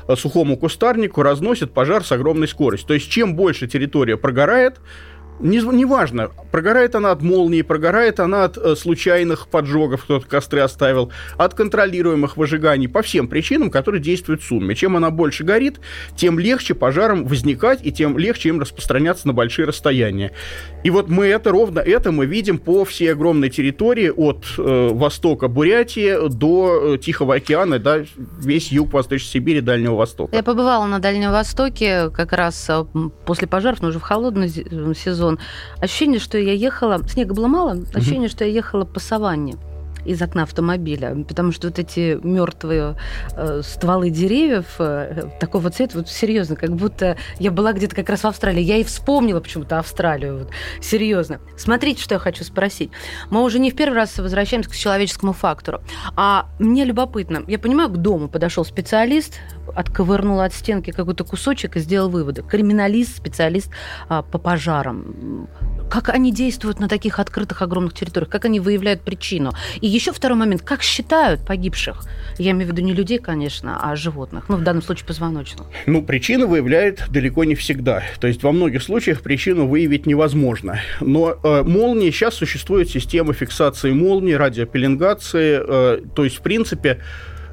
э, 0.09 0.17
сухому 0.17 0.57
кустарнику, 0.57 1.23
разносит 1.23 1.73
пожар 1.73 2.05
с 2.05 2.13
огромной 2.13 2.49
скоростью. 2.49 2.89
То 2.89 2.95
есть 2.95 3.11
чем 3.11 3.35
больше 3.35 3.67
территория 3.67 4.17
прогорает, 4.17 4.81
Неважно, 5.41 6.21
не 6.23 6.51
прогорает 6.53 6.95
она 6.95 7.11
от 7.11 7.21
молнии, 7.21 7.63
прогорает 7.63 8.21
она 8.21 8.45
от 8.45 8.57
э, 8.57 8.77
случайных 8.77 9.49
поджогов, 9.49 10.05
кто-то 10.05 10.27
костры 10.27 10.61
оставил, 10.61 11.11
от 11.37 11.55
контролируемых 11.55 12.37
выжиганий, 12.37 12.89
по 12.89 13.03
всем 13.03 13.27
причинам, 13.27 13.71
которые 13.71 14.01
действуют 14.01 14.43
в 14.43 14.47
сумме. 14.47 14.77
Чем 14.77 14.97
она 14.97 15.11
больше 15.11 15.43
горит, 15.43 15.81
тем 16.17 16.39
легче 16.39 16.75
пожарам 16.75 17.27
возникать, 17.27 17.85
и 17.85 17.91
тем 17.91 18.17
легче 18.17 18.51
им 18.51 18.61
распространяться 18.61 19.27
на 19.27 19.33
большие 19.33 19.67
расстояния. 19.67 20.31
И 20.85 20.91
вот 20.91 21.09
мы 21.09 21.27
это, 21.27 21.51
ровно 21.51 21.81
это 21.81 22.13
мы 22.13 22.27
видим 22.27 22.59
по 22.59 22.85
всей 22.85 23.13
огромной 23.13 23.51
территории 23.51 24.11
от 24.11 24.45
э, 24.57 24.91
востока 24.93 25.49
Бурятии 25.49 26.29
до 26.29 26.95
э, 26.95 26.99
Тихого 26.99 27.35
океана, 27.35 27.81
да, 27.81 28.05
весь 28.39 28.71
юг 28.71 28.93
Восточной 28.93 29.29
Сибири, 29.29 29.61
Дальнего 29.61 29.97
Востока. 29.97 30.35
Я 30.35 30.45
побывала 30.45 30.87
на 30.87 31.01
Дальнем 31.01 31.33
Востоке 31.33 32.11
как 32.11 32.33
раз 32.33 32.67
э, 32.69 32.85
после 33.27 33.49
пожаров, 33.49 33.83
но 33.83 33.89
уже 33.89 33.99
в 33.99 34.03
холодный 34.03 34.49
э, 34.49 34.95
сезон 34.95 35.24
сезон. 35.25 35.39
Ощущение, 35.81 36.21
что 36.21 36.39
я 36.39 36.53
ехала... 36.53 37.01
Снега 37.09 37.35
было 37.35 37.47
мало, 37.47 37.79
ощущение, 37.95 38.29
что 38.29 38.45
я 38.45 38.51
ехала 38.51 38.85
по 38.85 39.01
саванне 39.01 39.57
из 40.05 40.21
окна 40.23 40.43
автомобиля, 40.43 41.25
потому 41.27 41.53
что 41.53 41.69
вот 41.69 41.79
эти 41.79 42.19
мертвые 42.23 42.97
э, 43.33 43.63
стволы 43.63 44.11
деревьев 44.11 44.67
э, 44.79 45.25
такого 45.41 45.71
цвета, 45.71 45.99
вот 45.99 46.09
серьезно, 46.09 46.57
как 46.57 46.75
будто 46.75 47.17
я 47.39 47.51
была 47.51 47.73
где-то 47.73 47.97
как 47.97 48.09
раз 48.09 48.21
в 48.21 48.27
Австралии. 48.27 48.63
Я 48.63 48.77
и 48.77 48.85
вспомнила 48.85 49.41
почему-то 49.41 49.79
Австралию, 49.79 50.39
вот, 50.39 50.51
серьезно. 50.81 51.41
Смотрите, 51.57 52.03
что 52.03 52.15
я 52.15 52.19
хочу 52.19 52.45
спросить. 52.45 52.91
Мы 53.31 53.43
уже 53.43 53.59
не 53.59 53.71
в 53.71 53.77
первый 53.77 53.97
раз 53.97 54.19
возвращаемся 54.19 54.71
к 54.71 54.75
человеческому 54.75 55.33
фактору. 55.33 55.81
А 56.17 56.47
мне 56.59 56.85
любопытно, 56.85 57.45
я 57.47 57.59
понимаю, 57.59 57.89
к 57.91 57.97
дому 57.97 58.29
подошел 58.29 58.65
специалист, 58.65 59.41
отковырнул 59.75 60.41
от 60.41 60.53
стенки 60.53 60.91
какой-то 60.91 61.25
кусочек 61.25 61.77
и 61.77 61.81
сделал 61.81 62.09
выводы. 62.09 62.43
Криминалист, 62.43 63.17
специалист 63.17 63.71
а, 64.09 64.23
по 64.23 64.39
пожарам. 64.39 65.49
Как 65.91 66.09
они 66.09 66.33
действуют 66.33 66.81
на 66.81 66.89
таких 66.89 67.19
открытых 67.19 67.63
огромных 67.63 67.95
территориях? 67.95 68.31
Как 68.31 68.45
они 68.45 68.61
выявляют 68.61 69.03
причину? 69.03 69.53
И 69.81 69.87
еще 69.95 70.13
второй 70.13 70.37
момент. 70.37 70.63
Как 70.63 70.83
считают 70.83 71.41
погибших? 71.41 72.05
Я 72.39 72.51
имею 72.51 72.69
в 72.69 72.73
виду 72.73 72.83
не 72.83 72.93
людей, 72.93 73.19
конечно, 73.19 73.79
а 73.81 73.95
животных. 73.97 74.45
Ну, 74.49 74.57
в 74.57 74.63
данном 74.63 74.83
случае 74.83 75.07
позвоночных. 75.07 75.67
Ну, 75.87 76.03
причину 76.03 76.49
выявляют 76.49 77.05
далеко 77.11 77.45
не 77.45 77.55
всегда. 77.55 78.03
То 78.21 78.27
есть 78.27 78.43
во 78.43 78.53
многих 78.53 78.83
случаях 78.83 79.23
причину 79.23 79.67
выявить 79.67 80.07
невозможно. 80.07 80.81
Но 81.01 81.39
э, 81.43 81.63
молнии, 81.63 82.11
сейчас 82.11 82.35
существует 82.35 82.91
система 82.91 83.33
фиксации 83.33 83.93
молнии, 83.93 84.33
радиопеленгации. 84.33 85.61
Э, 85.63 86.01
то 86.15 86.25
есть, 86.25 86.39
в 86.39 86.41
принципе, 86.41 87.01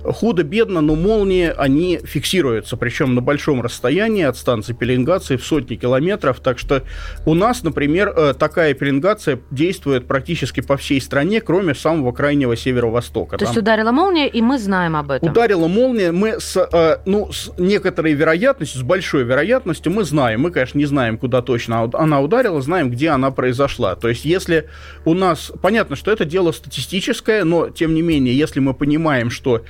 худо-бедно, 0.03 0.81
но 0.81 0.96
молнии, 0.96 1.53
они 1.55 2.00
фиксируются, 2.03 2.77
причем 2.77 3.15
на 3.15 3.22
большом 3.22 3.62
расстоянии 3.62 4.24
от 4.24 4.38
станции 4.38 4.74
пеленгации 4.74 5.38
в 5.38 5.46
сотни 5.46 5.75
километров. 5.75 6.39
Так 6.39 6.60
что 6.60 6.84
у 7.25 7.34
нас, 7.34 7.63
например, 7.63 8.13
э, 8.15 8.34
такая 8.34 8.74
пеленгация 8.74 9.39
действует 9.51 10.08
практически 10.08 10.62
по 10.62 10.77
всей 10.77 11.01
стране, 11.01 11.41
кроме 11.41 11.75
самого 11.75 12.12
крайнего 12.12 12.55
северо-востока. 12.55 13.38
То 13.38 13.46
Там... 13.46 13.48
есть 13.48 13.58
ударила 13.58 13.91
молния, 13.91 14.27
и 14.27 14.41
мы 14.41 14.60
знаем 14.60 14.96
об 14.96 15.12
этом? 15.12 15.29
Ударила 15.29 15.67
молния, 15.67 16.12
мы 16.12 16.39
с, 16.39 16.58
э, 16.58 16.97
ну, 17.06 17.32
с 17.32 17.52
некоторой 17.58 18.13
вероятностью, 18.13 18.80
с 18.80 18.84
большой 18.84 19.23
вероятностью 19.23 19.91
мы 19.91 20.04
знаем. 20.04 20.41
Мы, 20.41 20.52
конечно, 20.52 20.78
не 20.78 20.86
знаем, 20.86 21.17
куда 21.17 21.41
точно 21.41 21.89
она 21.93 22.21
ударила, 22.21 22.62
знаем, 22.62 22.89
где 22.89 23.10
она 23.10 23.32
произошла. 23.32 23.95
То 23.95 24.10
есть 24.10 24.26
если 24.26 24.67
у 25.06 25.13
нас... 25.13 25.52
Понятно, 25.62 25.95
что 25.95 26.12
это 26.12 26.26
дело 26.26 26.52
статистическое, 26.52 27.43
но, 27.43 27.69
тем 27.69 27.93
не 27.93 28.02
менее, 28.02 28.38
если 28.38 28.60
мы 28.60 28.73
понимаем, 28.73 29.30
что 29.30 29.63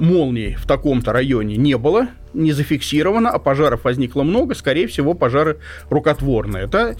молний 0.00 0.54
в 0.54 0.66
таком-то 0.66 1.12
районе 1.12 1.56
не 1.56 1.76
было, 1.76 2.08
не 2.32 2.52
зафиксировано, 2.52 3.30
а 3.30 3.38
пожаров 3.38 3.84
возникло 3.84 4.22
много, 4.22 4.54
скорее 4.54 4.86
всего, 4.86 5.14
пожары 5.14 5.58
рукотворные. 5.90 6.64
Это 6.64 6.96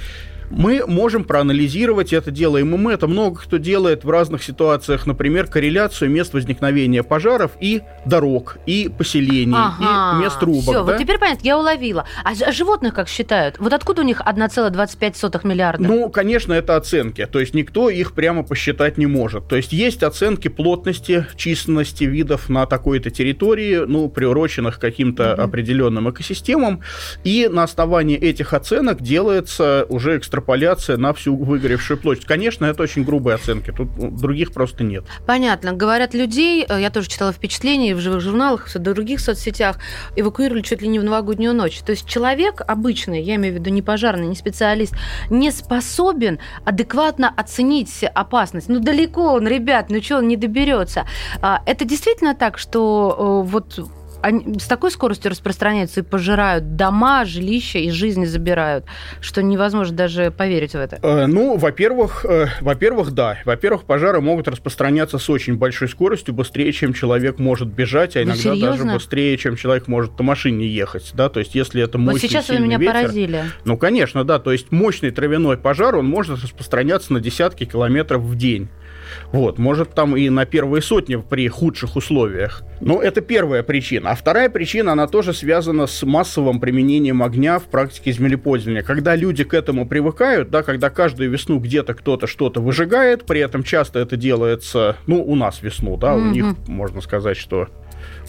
мы 0.56 0.84
можем 0.86 1.24
проанализировать 1.24 2.12
это, 2.12 2.30
делаем 2.30 2.74
и 2.74 2.78
мы. 2.78 2.92
Это 2.92 3.06
много 3.06 3.40
кто 3.40 3.56
делает 3.56 4.04
в 4.04 4.10
разных 4.10 4.42
ситуациях. 4.42 5.06
Например, 5.06 5.46
корреляцию 5.46 6.10
мест 6.10 6.32
возникновения 6.32 7.02
пожаров 7.02 7.52
и 7.60 7.82
дорог, 8.04 8.58
и 8.66 8.88
поселений, 8.96 9.56
ага. 9.56 10.18
и 10.18 10.22
мест 10.22 10.38
трубок. 10.38 10.62
Все, 10.62 10.72
да? 10.72 10.82
вот 10.84 10.98
теперь 10.98 11.18
понятно, 11.18 11.46
я 11.46 11.58
уловила. 11.58 12.06
А, 12.24 12.30
а 12.46 12.52
животных 12.52 12.94
как 12.94 13.08
считают? 13.08 13.58
Вот 13.58 13.72
откуда 13.72 14.02
у 14.02 14.04
них 14.04 14.20
1,25 14.20 15.46
миллиарда? 15.46 15.82
Ну, 15.82 16.08
конечно, 16.08 16.52
это 16.52 16.76
оценки. 16.76 17.26
То 17.26 17.40
есть 17.40 17.54
никто 17.54 17.90
их 17.90 18.12
прямо 18.12 18.42
посчитать 18.42 18.98
не 18.98 19.06
может. 19.06 19.48
То 19.48 19.56
есть 19.56 19.72
есть 19.72 20.02
оценки 20.02 20.48
плотности, 20.48 21.26
численности 21.36 22.04
видов 22.04 22.48
на 22.48 22.66
такой-то 22.66 23.10
территории, 23.10 23.84
ну, 23.86 24.08
приуроченных 24.08 24.78
каким-то 24.78 25.34
угу. 25.34 25.42
определенным 25.42 26.10
экосистемам. 26.10 26.80
И 27.24 27.48
на 27.50 27.64
основании 27.64 28.16
этих 28.16 28.52
оценок 28.54 29.02
делается 29.02 29.86
уже 29.88 30.18
экстра 30.18 30.43
экстраполяция 30.44 30.96
на 30.98 31.12
всю 31.12 31.36
выгоревшую 31.36 31.98
площадь. 31.98 32.26
Конечно, 32.26 32.66
это 32.66 32.82
очень 32.82 33.04
грубые 33.04 33.36
оценки, 33.36 33.72
тут 33.72 33.88
ну, 33.96 34.10
других 34.10 34.52
просто 34.52 34.84
нет. 34.84 35.04
Понятно. 35.26 35.72
Говорят, 35.72 36.14
людей, 36.14 36.66
э, 36.68 36.80
я 36.80 36.90
тоже 36.90 37.08
читала 37.08 37.32
впечатления 37.32 37.94
в 37.94 38.00
живых 38.00 38.20
журналах, 38.20 38.68
в 38.68 38.78
других 38.78 39.20
соцсетях, 39.20 39.78
эвакуировали 40.16 40.62
чуть 40.62 40.82
ли 40.82 40.88
не 40.88 40.98
в 40.98 41.04
новогоднюю 41.04 41.54
ночь. 41.54 41.80
То 41.80 41.92
есть 41.92 42.06
человек 42.06 42.60
обычный, 42.66 43.22
я 43.22 43.36
имею 43.36 43.54
в 43.54 43.58
виду 43.58 43.70
не 43.70 43.82
пожарный, 43.82 44.26
не 44.26 44.36
специалист, 44.36 44.94
не 45.30 45.50
способен 45.50 46.38
адекватно 46.64 47.32
оценить 47.34 48.04
опасность. 48.14 48.68
Ну, 48.68 48.80
далеко 48.80 49.34
он, 49.34 49.48
ребят, 49.48 49.86
ну 49.88 50.02
что, 50.02 50.18
он 50.18 50.28
не 50.28 50.36
доберется. 50.36 51.06
А, 51.40 51.62
это 51.66 51.84
действительно 51.84 52.34
так, 52.34 52.58
что 52.58 53.42
э, 53.46 53.50
вот 53.50 53.80
они 54.24 54.58
с 54.58 54.64
такой 54.64 54.90
скоростью 54.90 55.30
распространяются 55.30 56.00
и 56.00 56.02
пожирают 56.02 56.76
дома, 56.76 57.26
жилища 57.26 57.78
и 57.78 57.90
жизни 57.90 58.24
забирают, 58.24 58.86
что 59.20 59.42
невозможно 59.42 59.94
даже 59.94 60.30
поверить 60.30 60.72
в 60.72 60.76
это. 60.76 60.98
Э, 61.02 61.26
ну, 61.26 61.58
во-первых, 61.58 62.24
э, 62.24 62.46
во-первых, 62.62 63.12
да. 63.12 63.36
Во-первых, 63.44 63.84
пожары 63.84 64.22
могут 64.22 64.48
распространяться 64.48 65.18
с 65.18 65.28
очень 65.28 65.56
большой 65.56 65.88
скоростью, 65.88 66.32
быстрее, 66.32 66.72
чем 66.72 66.94
человек 66.94 67.38
может 67.38 67.68
бежать, 67.68 68.16
а 68.16 68.22
иногда 68.22 68.54
Вы 68.54 68.60
даже 68.60 68.84
быстрее, 68.84 69.36
чем 69.36 69.56
человек 69.56 69.88
может 69.88 70.18
на 70.18 70.24
машине 70.24 70.66
ехать. 70.66 71.12
Да? 71.14 71.28
То 71.28 71.40
есть, 71.40 71.54
если 71.54 71.82
это 71.82 71.98
мощный, 71.98 72.12
Вот 72.12 72.20
сейчас 72.22 72.48
вы 72.48 72.60
меня 72.60 72.78
ветер, 72.78 72.94
поразили. 72.94 73.44
Ну, 73.66 73.76
конечно, 73.76 74.24
да. 74.24 74.38
То 74.38 74.52
есть, 74.52 74.72
мощный 74.72 75.10
травяной 75.10 75.58
пожар, 75.58 75.96
он 75.96 76.06
может 76.06 76.42
распространяться 76.42 77.12
на 77.12 77.20
десятки 77.20 77.64
километров 77.66 78.22
в 78.22 78.36
день. 78.36 78.70
Вот, 79.34 79.58
может, 79.58 79.94
там 79.94 80.16
и 80.16 80.28
на 80.28 80.46
первые 80.46 80.80
сотни 80.80 81.16
при 81.16 81.48
худших 81.48 81.96
условиях. 81.96 82.62
Но 82.80 83.02
это 83.02 83.20
первая 83.20 83.64
причина. 83.64 84.10
А 84.10 84.14
вторая 84.14 84.48
причина, 84.48 84.92
она 84.92 85.08
тоже 85.08 85.34
связана 85.34 85.88
с 85.88 86.04
массовым 86.04 86.60
применением 86.60 87.20
огня 87.20 87.58
в 87.58 87.64
практике 87.64 88.12
землепользования. 88.12 88.82
Когда 88.82 89.16
люди 89.16 89.42
к 89.42 89.52
этому 89.52 89.88
привыкают, 89.88 90.50
да, 90.50 90.62
когда 90.62 90.88
каждую 90.88 91.30
весну 91.30 91.58
где-то 91.58 91.94
кто-то 91.94 92.28
что-то 92.28 92.60
выжигает, 92.60 93.26
при 93.26 93.40
этом 93.40 93.64
часто 93.64 93.98
это 93.98 94.16
делается, 94.16 94.98
ну, 95.08 95.20
у 95.24 95.34
нас 95.34 95.62
весну, 95.62 95.96
да, 95.96 96.12
mm-hmm. 96.12 96.28
у 96.28 96.30
них, 96.30 96.44
можно 96.68 97.00
сказать, 97.00 97.36
что 97.36 97.66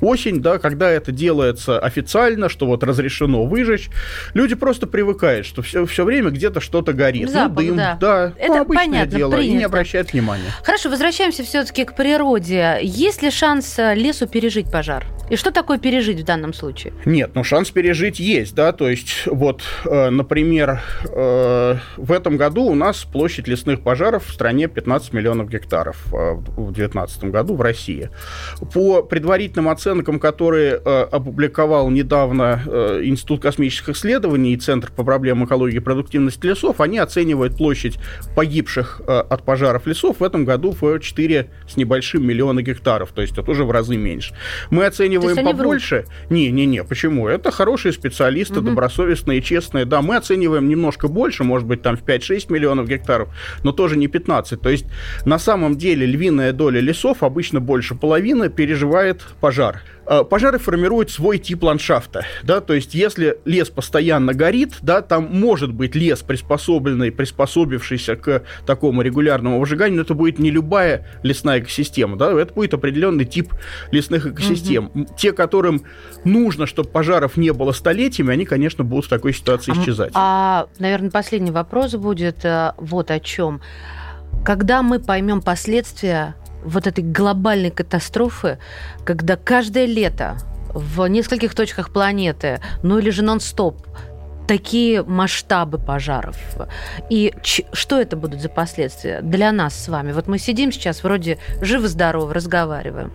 осень, 0.02 0.42
да, 0.42 0.58
когда 0.58 0.90
это 0.90 1.12
делается 1.12 1.80
официально, 1.80 2.50
что 2.50 2.66
вот 2.66 2.84
разрешено 2.84 3.46
выжечь, 3.46 3.90
люди 4.34 4.56
просто 4.56 4.88
привыкают, 4.88 5.46
что 5.46 5.62
все, 5.62 5.86
все 5.86 6.04
время 6.04 6.30
где-то 6.30 6.60
что-то 6.60 6.94
горит. 6.94 7.30
Запах, 7.30 7.64
ну, 7.64 7.70
дым, 7.70 7.78
да. 7.78 7.98
да. 8.00 8.34
Это 8.38 8.54
ну, 8.56 8.62
обычное 8.62 8.86
понятно, 8.86 9.18
дело, 9.18 9.32
принято. 9.32 9.54
и 9.54 9.58
не 9.58 9.64
обращают 9.64 10.14
внимания. 10.14 10.52
Хорошо, 10.64 10.90
возвращаемся 10.90 11.44
все-таки 11.44 11.86
к 11.86 11.96
природе. 11.96 12.80
Есть 12.82 13.22
ли 13.22 13.32
шанс 13.32 13.78
э, 13.78 13.96
лесу 13.96 14.28
пережить 14.28 14.72
пожар? 14.72 15.06
И 15.28 15.38
что 15.38 15.52
такое 15.52 15.80
пережить 15.80 16.20
в 16.20 16.24
данном 16.24 16.54
случае? 16.54 16.94
Нет, 17.06 17.32
ну 17.34 17.44
шанс 17.44 17.72
пережить 17.72 18.20
есть, 18.20 18.54
да, 18.54 18.72
то 18.72 18.88
есть 18.88 19.24
вот, 19.26 19.64
э, 19.86 20.10
например, 20.12 20.82
э, 21.10 21.76
в 21.98 22.12
этом 22.12 22.38
году 22.38 22.64
у 22.66 22.76
нас 22.76 23.06
площадь 23.06 23.48
лесных 23.48 23.82
пожаров 23.82 24.28
в 24.28 24.32
стране 24.32 24.68
15 24.68 25.14
миллионов 25.14 25.50
гектаров 25.50 26.06
э, 26.14 26.34
в 26.34 26.72
2019 26.72 27.24
году 27.26 27.56
в 27.56 27.62
России. 27.62 28.12
По 28.72 29.02
предварительным 29.02 29.70
оценкам, 29.70 30.20
которые 30.20 30.80
э, 30.86 31.08
опубликовал 31.12 31.90
недавно 31.90 32.62
э, 32.64 33.02
Институт 33.06 33.42
космических 33.42 33.90
исследований 33.90 34.54
и 34.54 34.58
Центр 34.58 34.92
по 34.92 35.04
проблемам 35.04 35.46
экологии 35.46 35.78
и 35.78 35.80
продуктивности 35.80 36.46
лесов, 36.46 36.82
они 36.82 37.00
оценивают 37.00 37.58
площадь 37.58 37.98
погибших 38.36 39.02
э, 39.08 39.24
от 39.28 39.44
пожаров 39.44 39.88
лесов 39.88 40.20
в 40.20 40.24
этом 40.24 40.46
году 40.46 40.76
в 40.80 41.00
4 41.00 41.50
с 41.68 41.78
небольшим 41.78 42.28
миллиона 42.28 42.62
гектаров, 42.62 43.12
то 43.12 43.24
есть 43.24 43.36
это 43.36 43.50
уже 43.50 43.64
в 43.64 43.72
разы 43.72 43.98
меньше. 43.98 44.36
Мы 44.70 44.86
оцениваем 44.86 45.15
оцениваем 45.18 45.58
побольше. 45.58 46.06
Не, 46.30 46.52
не, 46.52 46.66
не, 46.66 46.84
почему? 46.84 47.28
Это 47.28 47.52
хорошие 47.52 47.92
специалисты, 47.92 48.60
угу. 48.60 48.70
добросовестные, 48.70 49.42
честные. 49.42 49.86
Да, 49.86 50.02
мы 50.02 50.16
оцениваем 50.16 50.68
немножко 50.68 51.08
больше, 51.08 51.44
может 51.44 51.68
быть, 51.68 51.82
там 51.82 51.98
в 51.98 52.04
5-6 52.04 52.52
миллионов 52.52 52.88
гектаров, 52.88 53.30
но 53.64 53.72
тоже 53.72 53.98
не 53.98 54.08
15. 54.08 54.60
То 54.60 54.70
есть 54.70 54.86
на 55.26 55.40
самом 55.40 55.78
деле 55.78 56.06
львиная 56.06 56.54
доля 56.54 56.80
лесов, 56.80 57.24
обычно 57.24 57.60
больше 57.60 57.96
половины, 57.96 58.50
переживает 58.50 59.22
пожар. 59.40 59.82
Э, 60.08 60.24
пожары 60.24 60.60
формируют 60.60 61.10
свой 61.10 61.40
тип 61.40 61.64
ландшафта, 61.64 62.26
да, 62.44 62.62
то 62.62 62.74
есть 62.74 62.94
если 62.94 63.40
лес 63.46 63.70
постоянно 63.70 64.34
горит, 64.34 64.74
да, 64.82 65.02
там 65.02 65.30
может 65.32 65.74
быть 65.74 65.96
лес 65.96 66.22
приспособленный, 66.22 67.12
приспособившийся 67.12 68.16
к 68.16 68.44
такому 68.68 69.02
регулярному 69.02 69.60
выжиганию, 69.60 69.98
но 69.98 70.02
это 70.04 70.14
будет 70.14 70.38
не 70.38 70.52
любая 70.52 71.08
лесная 71.24 71.60
экосистема, 71.60 72.18
да, 72.18 72.32
это 72.40 72.54
будет 72.54 72.76
определенный 72.76 73.26
тип 73.26 73.54
лесных 73.92 74.28
экосистем. 74.28 74.92
Угу. 74.94 75.08
Те, 75.18 75.32
которым 75.32 75.82
нужно, 76.24 76.68
чтобы 76.68 76.90
пожаров 76.90 77.36
не 77.36 77.52
было 77.52 77.72
столетиями, 77.72 78.32
они, 78.32 78.46
конечно, 78.46 78.84
будут 78.84 79.06
в 79.06 79.10
такой 79.10 79.34
ситуации 79.34 79.74
а 79.76 79.82
исчезать. 79.82 80.12
А, 80.14 80.68
наверное, 80.78 81.10
последний 81.10 81.52
вопрос 81.52 81.96
будет 81.96 82.46
э, 82.46 82.74
вот 82.78 83.10
о 83.10 83.20
чем. 83.20 83.62
Когда 84.44 84.84
мы 84.84 85.00
поймем 85.00 85.42
последствия 85.42 86.36
вот 86.66 86.88
этой 86.88 87.04
глобальной 87.04 87.72
катастрофы, 87.72 88.58
когда 89.06 89.38
каждое 89.38 89.86
лето 89.86 90.38
в 90.74 91.08
нескольких 91.08 91.56
точках 91.56 91.92
планеты, 91.92 92.60
ну 92.84 93.00
или 93.00 93.10
же 93.10 93.24
нон-стоп, 93.24 93.88
такие 94.48 95.04
масштабы 95.04 95.78
пожаров. 95.78 96.38
И 97.10 97.34
что 97.44 98.00
это 98.00 98.16
будут 98.16 98.42
за 98.42 98.50
последствия 98.50 99.22
для 99.22 99.52
нас 99.52 99.74
с 99.74 99.88
вами? 99.88 100.12
Вот 100.12 100.28
мы 100.28 100.38
сидим 100.38 100.72
сейчас, 100.72 101.04
вроде 101.04 101.40
живы-здоровы, 101.62 102.34
разговариваем. 102.34 103.12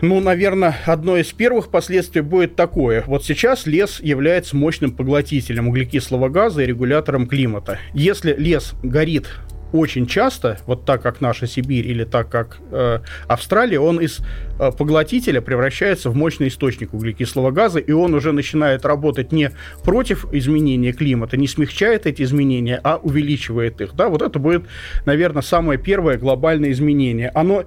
Ну, 0.00 0.20
наверное, 0.20 0.76
одно 0.86 1.16
из 1.16 1.32
первых 1.32 1.70
последствий 1.70 2.20
будет 2.20 2.54
такое. 2.54 3.02
Вот 3.08 3.24
сейчас 3.24 3.66
лес 3.66 3.98
является 4.00 4.56
мощным 4.56 4.92
поглотителем 4.92 5.66
углекислого 5.66 6.28
газа 6.28 6.62
и 6.62 6.66
регулятором 6.66 7.26
климата. 7.26 7.80
Если 7.94 8.32
лес 8.32 8.74
горит 8.84 9.26
очень 9.72 10.06
часто, 10.06 10.58
вот 10.66 10.84
так 10.84 11.02
как 11.02 11.20
наша 11.20 11.46
Сибирь 11.46 11.86
или 11.86 12.04
так 12.04 12.28
как 12.28 12.58
э, 12.70 13.00
Австралия, 13.26 13.80
он 13.80 14.00
из 14.00 14.20
э, 14.58 14.70
поглотителя 14.72 15.40
превращается 15.40 16.10
в 16.10 16.16
мощный 16.16 16.48
источник 16.48 16.94
углекислого 16.94 17.50
газа, 17.50 17.78
и 17.78 17.92
он 17.92 18.14
уже 18.14 18.32
начинает 18.32 18.84
работать 18.84 19.32
не 19.32 19.50
против 19.84 20.32
изменения 20.32 20.92
климата, 20.92 21.36
не 21.36 21.48
смягчает 21.48 22.06
эти 22.06 22.22
изменения, 22.22 22.80
а 22.82 22.96
увеличивает 22.96 23.80
их. 23.80 23.94
Да? 23.94 24.08
Вот 24.08 24.22
это 24.22 24.38
будет, 24.38 24.64
наверное, 25.04 25.42
самое 25.42 25.78
первое 25.78 26.16
глобальное 26.16 26.70
изменение. 26.72 27.30
Оно 27.34 27.64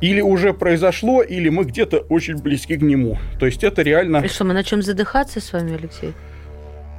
или 0.00 0.20
уже 0.20 0.52
произошло, 0.52 1.22
или 1.22 1.48
мы 1.48 1.64
где-то 1.64 1.98
очень 2.08 2.36
близки 2.36 2.76
к 2.76 2.82
нему. 2.82 3.18
То 3.40 3.46
есть 3.46 3.64
это 3.64 3.82
реально... 3.82 4.18
И 4.18 4.28
что, 4.28 4.44
мы 4.44 4.54
начнем 4.54 4.82
задыхаться 4.82 5.40
с 5.40 5.52
вами, 5.52 5.74
Алексей? 5.74 6.12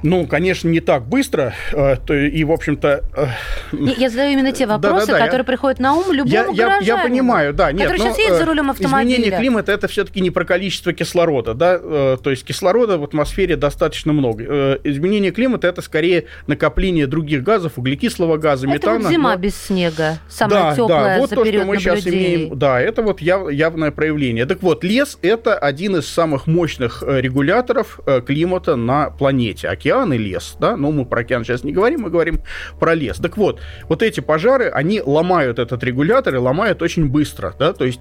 Ну, 0.02 0.26
конечно, 0.26 0.68
не 0.68 0.80
так 0.80 1.06
быстро, 1.06 1.52
э, 1.72 1.96
и, 2.28 2.42
в 2.44 2.52
общем-то... 2.52 3.04
Э, 3.14 3.26
я 3.72 4.08
задаю 4.08 4.32
именно 4.32 4.52
те 4.52 4.66
вопросы, 4.66 5.06
да, 5.06 5.12
да, 5.12 5.18
да, 5.18 5.24
которые 5.24 5.40
я, 5.40 5.44
приходят 5.44 5.78
на 5.78 5.94
ум 5.94 6.10
любому 6.10 6.54
я, 6.54 6.78
я, 6.78 6.78
я 6.78 6.98
понимаю, 6.98 7.52
да. 7.52 7.70
Нет, 7.70 7.82
который 7.82 7.98
но, 7.98 8.04
сейчас 8.04 8.18
едет 8.18 8.38
за 8.38 8.46
рулем 8.46 8.70
автомобиля. 8.70 9.16
Изменение 9.16 9.38
климата– 9.38 9.72
это 9.80 9.88
все-таки 9.88 10.20
не 10.20 10.30
про 10.30 10.44
количество 10.44 10.92
кислорода, 10.94 11.52
да, 11.52 11.78
э, 11.80 12.16
то 12.22 12.30
есть 12.30 12.44
кислорода 12.44 12.96
в 12.96 13.04
атмосфере 13.04 13.56
достаточно 13.56 14.12
много. 14.14 14.44
Э, 14.48 14.78
изменение 14.84 15.32
климата– 15.32 15.66
это 15.68 15.82
скорее 15.82 16.24
накопление 16.46 17.06
других 17.06 17.42
газов, 17.42 17.76
углекислого 17.76 18.38
газа, 18.38 18.66
это 18.66 18.74
метана. 18.74 18.94
Это 18.94 19.02
вот 19.04 19.12
зима 19.12 19.34
но... 19.34 19.36
без 19.36 19.54
снега, 19.54 20.18
самая 20.28 20.70
да, 20.70 20.76
теплая 20.76 21.14
да, 21.14 21.20
вот 21.20 21.28
за 21.28 21.36
то, 21.36 21.44
период 21.44 21.64
что 21.64 21.72
мы 21.72 21.78
сейчас 21.78 22.06
имеем, 22.06 22.58
да, 22.58 22.80
это 22.80 23.02
вот 23.02 23.20
яв, 23.20 23.50
явное 23.50 23.90
проявление. 23.90 24.46
Так 24.46 24.62
вот, 24.62 24.82
лес– 24.82 25.18
это 25.22 25.58
один 25.58 25.96
из 25.96 26.08
самых 26.08 26.46
мощных 26.46 27.02
э, 27.06 27.20
регуляторов 27.20 28.00
климата 28.26 28.76
на 28.76 29.10
планете. 29.10 29.68
Океан 29.68 29.89
и 29.90 30.18
лес, 30.18 30.56
да, 30.60 30.76
но 30.76 30.90
мы 30.90 31.04
про 31.04 31.20
океан 31.20 31.44
сейчас 31.44 31.64
не 31.64 31.72
говорим, 31.72 32.02
мы 32.02 32.10
говорим 32.10 32.40
про 32.78 32.94
лес. 32.94 33.18
Так 33.18 33.36
вот, 33.36 33.60
вот 33.88 34.02
эти 34.02 34.20
пожары, 34.20 34.68
они 34.68 35.00
ломают 35.00 35.58
этот 35.58 35.82
регулятор 35.84 36.34
и 36.34 36.38
ломают 36.38 36.82
очень 36.82 37.08
быстро, 37.08 37.54
да, 37.58 37.72
то 37.72 37.84
есть 37.84 38.00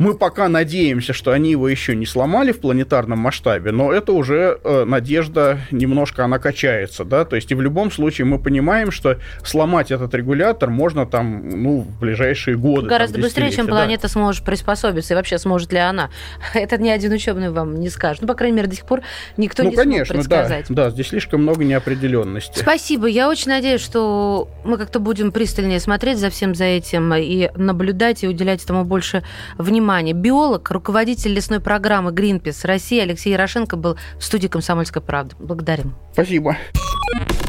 мы 0.00 0.14
пока 0.14 0.48
надеемся, 0.48 1.12
что 1.12 1.32
они 1.32 1.50
его 1.50 1.68
еще 1.68 1.94
не 1.94 2.06
сломали 2.06 2.52
в 2.52 2.60
планетарном 2.60 3.18
масштабе, 3.18 3.70
но 3.70 3.92
это 3.92 4.12
уже 4.12 4.58
э, 4.64 4.84
надежда 4.84 5.58
немножко 5.70 6.24
она 6.24 6.38
качается, 6.38 7.04
да, 7.04 7.26
то 7.26 7.36
есть 7.36 7.50
и 7.52 7.54
в 7.54 7.60
любом 7.60 7.90
случае 7.90 8.24
мы 8.24 8.38
понимаем, 8.38 8.92
что 8.92 9.18
сломать 9.44 9.90
этот 9.90 10.14
регулятор 10.14 10.70
можно 10.70 11.04
там, 11.04 11.50
ну, 11.50 11.80
в 11.80 12.00
ближайшие 12.00 12.56
годы. 12.56 12.88
Гораздо 12.88 13.16
там, 13.16 13.22
быстрее, 13.24 13.52
чем 13.52 13.66
планета 13.66 14.04
да. 14.04 14.08
сможет 14.08 14.42
приспособиться, 14.42 15.12
и 15.12 15.16
вообще 15.16 15.36
сможет 15.36 15.70
ли 15.70 15.78
она. 15.78 16.08
Это 16.54 16.78
ни 16.78 16.88
один 16.88 17.12
ученый 17.12 17.50
вам 17.50 17.78
не 17.78 17.90
скажет. 17.90 18.22
Ну, 18.22 18.28
по 18.28 18.34
крайней 18.34 18.56
мере, 18.56 18.68
до 18.68 18.76
сих 18.76 18.86
пор 18.86 19.02
никто 19.36 19.62
ну, 19.62 19.68
не 19.68 19.76
конечно, 19.76 20.14
смог 20.14 20.24
предсказать. 20.24 20.64
Да, 20.70 20.84
да, 20.84 20.90
здесь 20.90 21.08
слишком 21.08 21.42
много 21.42 21.62
неопределенности. 21.62 22.58
Спасибо. 22.58 23.06
Я 23.06 23.28
очень 23.28 23.50
надеюсь, 23.50 23.82
что 23.82 24.48
мы 24.64 24.78
как-то 24.78 24.98
будем 24.98 25.30
пристальнее 25.30 25.78
смотреть 25.78 26.16
за 26.16 26.30
всем 26.30 26.54
за 26.54 26.64
этим 26.64 27.12
и 27.12 27.50
наблюдать, 27.54 28.24
и 28.24 28.28
уделять 28.28 28.64
этому 28.64 28.84
больше 28.84 29.22
внимания 29.58 29.89
внимание. 29.90 30.14
Биолог, 30.14 30.70
руководитель 30.70 31.32
лесной 31.32 31.60
программы 31.60 32.12
Greenpeace 32.12 32.64
России 32.66 33.00
Алексей 33.00 33.32
Ярошенко 33.32 33.76
был 33.76 33.96
в 34.18 34.24
студии 34.24 34.46
«Комсомольская 34.46 35.02
правда». 35.02 35.34
Благодарим. 35.38 35.94
Спасибо. 36.12 36.56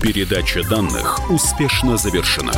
Передача 0.02 0.68
данных 0.68 1.30
успешно 1.30 1.98
завершена. 1.98 2.52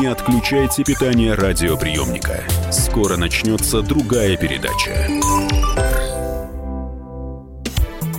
Не 0.00 0.06
отключайте 0.06 0.84
питание 0.84 1.34
радиоприемника. 1.34 2.44
Скоро 2.70 3.16
начнется 3.16 3.82
другая 3.82 4.36
передача. 4.36 5.08